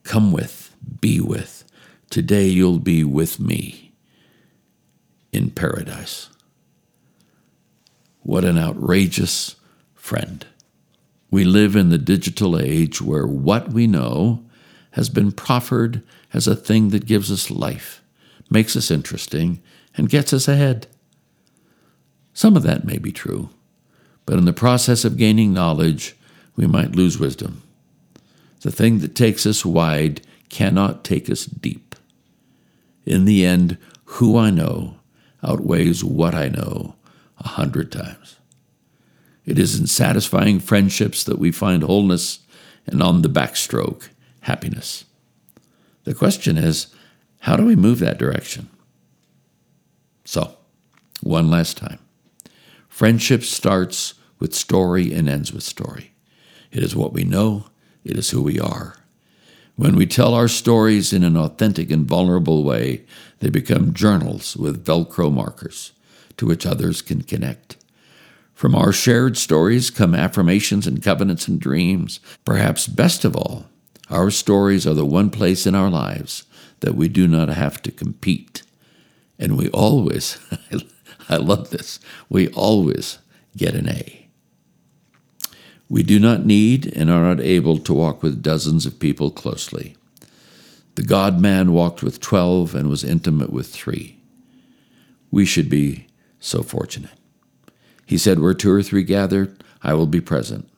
Come 0.05 0.33
with, 0.33 0.75
be 1.01 1.21
with. 1.21 1.65
Today 2.09 2.47
you'll 2.47 2.79
be 2.79 3.05
with 3.05 3.41
me 3.41 3.93
in 5.33 5.51
paradise. 5.51 6.29
What 8.21 8.45
an 8.45 8.59
outrageous 8.59 9.57
friend. 9.95 10.47
We 11.33 11.45
live 11.45 11.75
in 11.77 11.89
the 11.89 11.97
digital 11.97 12.59
age 12.59 13.01
where 13.01 13.27
what 13.27 13.73
we 13.73 13.87
know 13.87 14.45
has 14.91 15.09
been 15.09 15.33
proffered 15.33 16.03
as 16.35 16.47
a 16.47 16.55
thing 16.55 16.91
that 16.91 17.07
gives 17.07 17.33
us 17.33 17.51
life, 17.51 18.03
makes 18.51 18.77
us 18.77 18.91
interesting, 18.91 19.63
and 19.97 20.11
gets 20.11 20.35
us 20.35 20.47
ahead. 20.47 20.89
Some 22.35 22.55
of 22.55 22.63
that 22.65 22.85
may 22.85 22.99
be 22.99 23.13
true, 23.13 23.49
but 24.27 24.37
in 24.37 24.45
the 24.45 24.53
process 24.53 25.07
of 25.07 25.17
gaining 25.17 25.55
knowledge, 25.55 26.15
we 26.55 26.67
might 26.67 26.95
lose 26.95 27.19
wisdom. 27.19 27.63
The 28.61 28.71
thing 28.71 28.99
that 28.99 29.15
takes 29.15 29.47
us 29.47 29.65
wide 29.65 30.21
cannot 30.51 31.03
take 31.03 31.31
us 31.31 31.47
deep. 31.47 31.97
In 33.07 33.25
the 33.25 33.47
end, 33.47 33.79
who 34.05 34.37
I 34.37 34.51
know 34.51 34.97
outweighs 35.43 36.05
what 36.05 36.35
I 36.35 36.49
know 36.49 36.95
a 37.39 37.49
hundred 37.49 37.91
times. 37.91 38.37
It 39.45 39.59
is 39.59 39.79
in 39.79 39.87
satisfying 39.87 40.61
friendships 40.61 41.25
that 41.25 41.39
we 41.39 41.51
find 41.51 41.83
wholeness 41.83 42.41
and 42.87 43.03
on 43.03 43.23
the 43.23 43.29
backstroke, 43.29 44.09
happiness. 44.43 45.05
The 46.05 46.15
question 46.15 46.57
is, 46.57 46.89
how 47.41 47.57
do 47.57 47.65
we 47.65 47.77
move 47.77 47.99
that 48.01 48.19
direction? 48.19 48.69
So, 50.25 50.57
one 51.23 51.51
last 51.51 51.77
time. 51.77 51.99
Friendship 52.89 53.43
starts 53.43 54.15
with 54.39 54.55
story 54.55 55.13
and 55.13 55.29
ends 55.29 55.53
with 55.53 55.63
story. 55.63 56.13
It 56.71 56.83
is 56.83 56.95
what 56.95 57.13
we 57.13 57.25
know, 57.25 57.67
it 58.05 58.17
is 58.17 58.31
who 58.31 58.43
we 58.43 58.61
are. 58.61 58.97
When 59.77 59.97
we 59.97 60.07
tell 60.07 60.35
our 60.35 60.49
stories 60.49 61.13
in 61.13 61.25
an 61.25 61.37
authentic 61.37 61.91
and 61.91 62.07
vulnerable 62.07 62.63
way, 62.63 63.05
they 63.41 63.51
become 63.51 63.95
journals 63.95 64.57
with 64.57 64.85
Velcro 64.85 65.33
markers 65.33 65.93
to 66.37 66.47
which 66.47 66.67
others 66.67 67.03
can 67.03 67.23
connect. 67.23 67.77
From 68.55 68.75
our 68.75 68.93
shared 68.93 69.37
stories 69.37 69.91
come 69.91 70.15
affirmations 70.15 70.87
and 70.87 71.03
covenants 71.03 71.49
and 71.49 71.61
dreams. 71.61 72.21
Perhaps 72.45 72.87
best 72.87 73.25
of 73.25 73.35
all, 73.35 73.67
our 74.09 74.31
stories 74.31 74.87
are 74.87 74.95
the 74.95 75.07
one 75.07 75.31
place 75.31 75.67
in 75.67 75.75
our 75.75 75.91
lives 75.91 76.45
that 76.81 76.95
we 76.95 77.09
do 77.09 77.27
not 77.27 77.49
have 77.49 77.81
to 77.83 77.91
compete. 77.91 78.63
And 79.39 79.57
we 79.57 79.69
always, 79.71 80.39
I 81.29 81.37
love 81.37 81.71
this, 81.71 81.99
we 82.29 82.49
always 82.49 83.19
get 83.57 83.75
an 83.75 83.89
A. 83.89 84.29
We 85.89 86.03
do 86.03 86.19
not 86.19 86.47
need 86.47 86.87
and 86.97 87.11
are 87.11 87.35
not 87.35 87.41
able 87.41 87.79
to 87.79 87.93
walk 87.93 88.23
with 88.23 88.43
dozens 88.43 88.87
of 88.87 88.99
people 88.99 89.31
closely. 89.31 89.97
The 90.95 91.03
God 91.03 91.41
man 91.41 91.73
walked 91.73 92.03
with 92.03 92.21
twelve 92.21 92.75
and 92.75 92.89
was 92.89 93.05
intimate 93.05 93.53
with 93.53 93.69
three. 93.69 94.19
We 95.31 95.45
should 95.45 95.69
be 95.69 96.07
so 96.39 96.63
fortunate. 96.63 97.22
He 98.07 98.19
said, 98.19 98.39
Where 98.39 98.55
two 98.55 98.71
or 98.71 98.83
three 98.83 99.03
gathered, 99.03 99.63
I 99.83 99.95
will 99.95 100.07
be 100.07 100.21
present. 100.21 100.69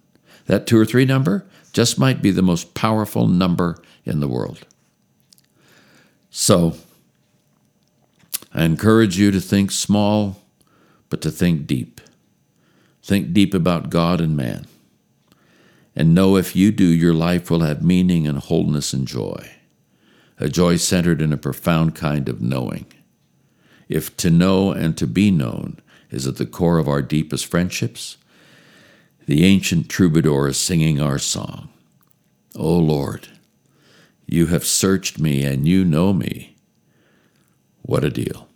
That 0.46 0.66
two 0.66 0.78
or 0.78 0.84
three 0.84 1.04
number 1.04 1.46
just 1.72 1.98
might 1.98 2.22
be 2.22 2.30
the 2.30 2.42
most 2.42 2.74
powerful 2.74 3.26
number 3.26 3.82
in 4.04 4.20
the 4.20 4.28
world. 4.28 4.66
So, 6.30 6.74
I 8.52 8.64
encourage 8.64 9.18
you 9.18 9.30
to 9.30 9.40
think 9.40 9.70
small, 9.70 10.40
but 11.08 11.20
to 11.22 11.30
think 11.30 11.66
deep. 11.66 12.00
Think 13.02 13.32
deep 13.32 13.54
about 13.54 13.90
God 13.90 14.20
and 14.20 14.37
man 14.37 14.66
and 15.96 16.14
know 16.14 16.37
if 16.37 16.56
you 16.56 16.72
do, 16.72 16.84
your 16.84 17.14
life 17.14 17.50
will 17.50 17.60
have 17.60 17.82
meaning 17.82 18.26
and 18.26 18.38
wholeness 18.38 18.92
and 18.92 19.06
joy, 19.06 19.50
a 20.38 20.48
joy 20.48 20.76
centered 20.76 21.22
in 21.22 21.32
a 21.32 21.37
profound 21.37 21.94
kind 21.94 22.28
of 22.28 22.40
knowing. 22.40 22.87
If 23.88 24.16
to 24.18 24.30
know 24.30 24.72
and 24.72 24.96
to 24.96 25.06
be 25.06 25.30
known 25.30 25.78
is 26.10 26.26
at 26.26 26.36
the 26.36 26.46
core 26.46 26.78
of 26.78 26.88
our 26.88 27.02
deepest 27.02 27.46
friendships, 27.46 28.16
the 29.26 29.44
ancient 29.44 29.88
troubadour 29.88 30.48
is 30.48 30.58
singing 30.58 31.00
our 31.00 31.18
song. 31.18 31.68
O 32.54 32.76
Lord, 32.76 33.28
you 34.26 34.46
have 34.46 34.64
searched 34.64 35.18
me 35.18 35.44
and 35.44 35.66
you 35.66 35.84
know 35.84 36.12
me. 36.12 36.56
What 37.82 38.04
a 38.04 38.10
deal. 38.10 38.48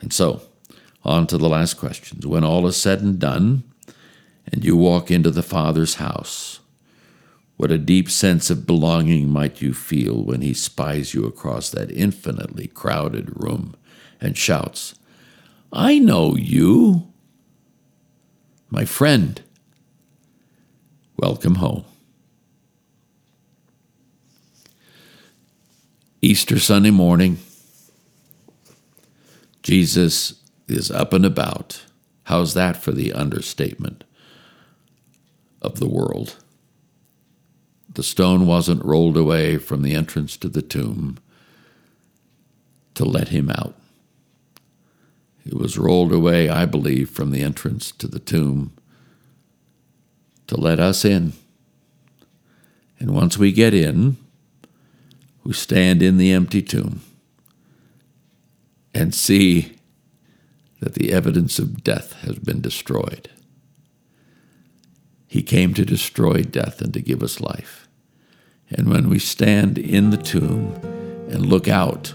And 0.00 0.12
so, 0.12 0.42
on 1.04 1.26
to 1.28 1.38
the 1.38 1.48
last 1.48 1.74
questions. 1.74 2.26
When 2.26 2.44
all 2.44 2.66
is 2.66 2.76
said 2.76 3.00
and 3.00 3.18
done, 3.18 3.64
and 4.52 4.64
you 4.64 4.76
walk 4.76 5.10
into 5.10 5.30
the 5.30 5.42
Father's 5.42 5.94
house. 5.94 6.60
What 7.56 7.70
a 7.72 7.78
deep 7.78 8.08
sense 8.08 8.50
of 8.50 8.66
belonging 8.66 9.28
might 9.28 9.60
you 9.60 9.74
feel 9.74 10.22
when 10.22 10.42
he 10.42 10.54
spies 10.54 11.12
you 11.12 11.26
across 11.26 11.70
that 11.70 11.90
infinitely 11.90 12.68
crowded 12.68 13.32
room 13.34 13.74
and 14.20 14.36
shouts, 14.36 14.94
I 15.72 15.98
know 15.98 16.34
you, 16.34 17.12
my 18.70 18.84
friend. 18.84 19.40
Welcome 21.18 21.56
home. 21.56 21.84
Easter 26.22 26.58
Sunday 26.58 26.90
morning, 26.90 27.38
Jesus 29.62 30.40
is 30.66 30.90
up 30.90 31.12
and 31.12 31.24
about. 31.24 31.84
How's 32.24 32.54
that 32.54 32.76
for 32.76 32.92
the 32.92 33.12
understatement 33.12 34.04
of 35.62 35.80
the 35.80 35.88
world? 35.88 36.36
The 37.94 38.02
stone 38.02 38.46
wasn't 38.46 38.84
rolled 38.84 39.16
away 39.16 39.58
from 39.58 39.82
the 39.82 39.94
entrance 39.94 40.36
to 40.38 40.48
the 40.48 40.62
tomb 40.62 41.18
to 42.94 43.04
let 43.04 43.28
him 43.28 43.50
out. 43.50 43.77
It 45.48 45.54
was 45.56 45.78
rolled 45.78 46.12
away, 46.12 46.50
I 46.50 46.66
believe, 46.66 47.08
from 47.08 47.30
the 47.30 47.42
entrance 47.42 47.90
to 47.92 48.06
the 48.06 48.18
tomb 48.18 48.74
to 50.46 50.60
let 50.60 50.78
us 50.78 51.06
in. 51.06 51.32
And 53.00 53.14
once 53.14 53.38
we 53.38 53.50
get 53.50 53.72
in, 53.72 54.18
we 55.44 55.54
stand 55.54 56.02
in 56.02 56.18
the 56.18 56.32
empty 56.32 56.60
tomb 56.60 57.00
and 58.92 59.14
see 59.14 59.78
that 60.80 60.92
the 60.92 61.14
evidence 61.14 61.58
of 61.58 61.82
death 61.82 62.12
has 62.20 62.38
been 62.38 62.60
destroyed. 62.60 63.30
He 65.28 65.42
came 65.42 65.72
to 65.72 65.84
destroy 65.86 66.42
death 66.42 66.82
and 66.82 66.92
to 66.92 67.00
give 67.00 67.22
us 67.22 67.40
life. 67.40 67.88
And 68.70 68.90
when 68.90 69.08
we 69.08 69.18
stand 69.18 69.78
in 69.78 70.10
the 70.10 70.18
tomb 70.18 70.74
and 71.30 71.46
look 71.46 71.68
out 71.68 72.12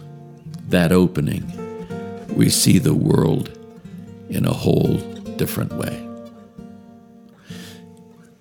that 0.67 0.91
opening, 0.91 1.62
we 2.36 2.50
see 2.50 2.80
the 2.80 2.93
world 2.93 3.58
in 4.30 4.46
a 4.46 4.54
whole 4.54 4.98
different 5.38 5.74
way. 5.74 6.08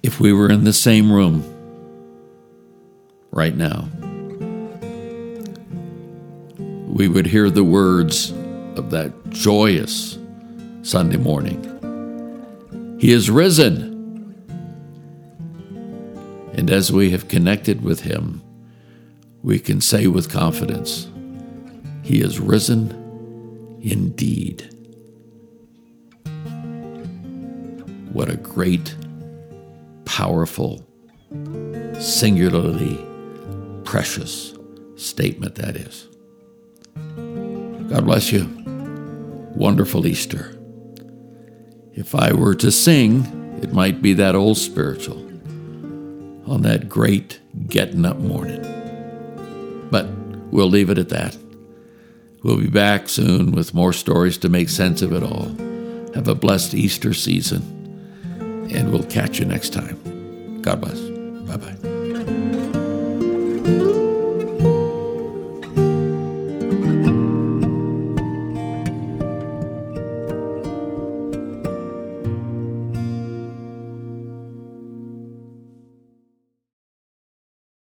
If 0.02 0.18
we 0.18 0.32
were 0.32 0.50
in 0.50 0.64
the 0.64 0.72
same 0.72 1.12
room 1.12 1.44
right 3.30 3.54
now, 3.54 3.88
we 6.88 7.08
would 7.08 7.26
hear 7.26 7.50
the 7.50 7.64
words 7.64 8.30
of 8.76 8.90
that 8.90 9.12
joyous 9.30 10.18
Sunday 10.82 11.16
morning 11.16 11.68
He 12.98 13.12
is 13.12 13.30
risen. 13.30 13.90
And 16.54 16.70
as 16.70 16.92
we 16.92 17.10
have 17.10 17.28
connected 17.28 17.82
with 17.82 18.00
Him, 18.00 18.42
we 19.42 19.58
can 19.58 19.80
say 19.80 20.06
with 20.06 20.30
confidence, 20.30 21.08
He 22.02 22.20
is 22.20 22.38
risen 22.38 23.01
indeed. 23.82 24.68
What 28.12 28.28
a 28.28 28.36
great, 28.36 28.94
powerful, 30.04 30.86
singularly 31.98 33.04
precious 33.84 34.54
statement 34.96 35.56
that 35.56 35.76
is. 35.76 36.08
God 37.90 38.04
bless 38.04 38.32
you. 38.32 38.48
Wonderful 39.54 40.06
Easter. 40.06 40.58
If 41.94 42.14
I 42.14 42.32
were 42.32 42.54
to 42.54 42.70
sing, 42.70 43.58
it 43.62 43.72
might 43.72 44.00
be 44.00 44.14
that 44.14 44.34
old 44.34 44.56
spiritual 44.56 45.18
on 46.46 46.62
that 46.62 46.88
great 46.88 47.40
getting 47.68 48.04
up 48.04 48.18
morning. 48.18 48.60
But 49.90 50.06
we'll 50.50 50.70
leave 50.70 50.90
it 50.90 50.98
at 50.98 51.10
that. 51.10 51.36
We'll 52.42 52.58
be 52.58 52.68
back 52.68 53.08
soon 53.08 53.52
with 53.52 53.72
more 53.72 53.92
stories 53.92 54.36
to 54.38 54.48
make 54.48 54.68
sense 54.68 55.00
of 55.02 55.12
it 55.12 55.22
all. 55.22 55.48
Have 56.14 56.28
a 56.28 56.34
blessed 56.34 56.74
Easter 56.74 57.14
season, 57.14 57.62
and 58.72 58.92
we'll 58.92 59.04
catch 59.04 59.38
you 59.38 59.44
next 59.44 59.72
time. 59.72 60.60
God 60.62 60.80
bless. 60.80 60.98
Bye 61.00 61.56
bye. 61.56 61.91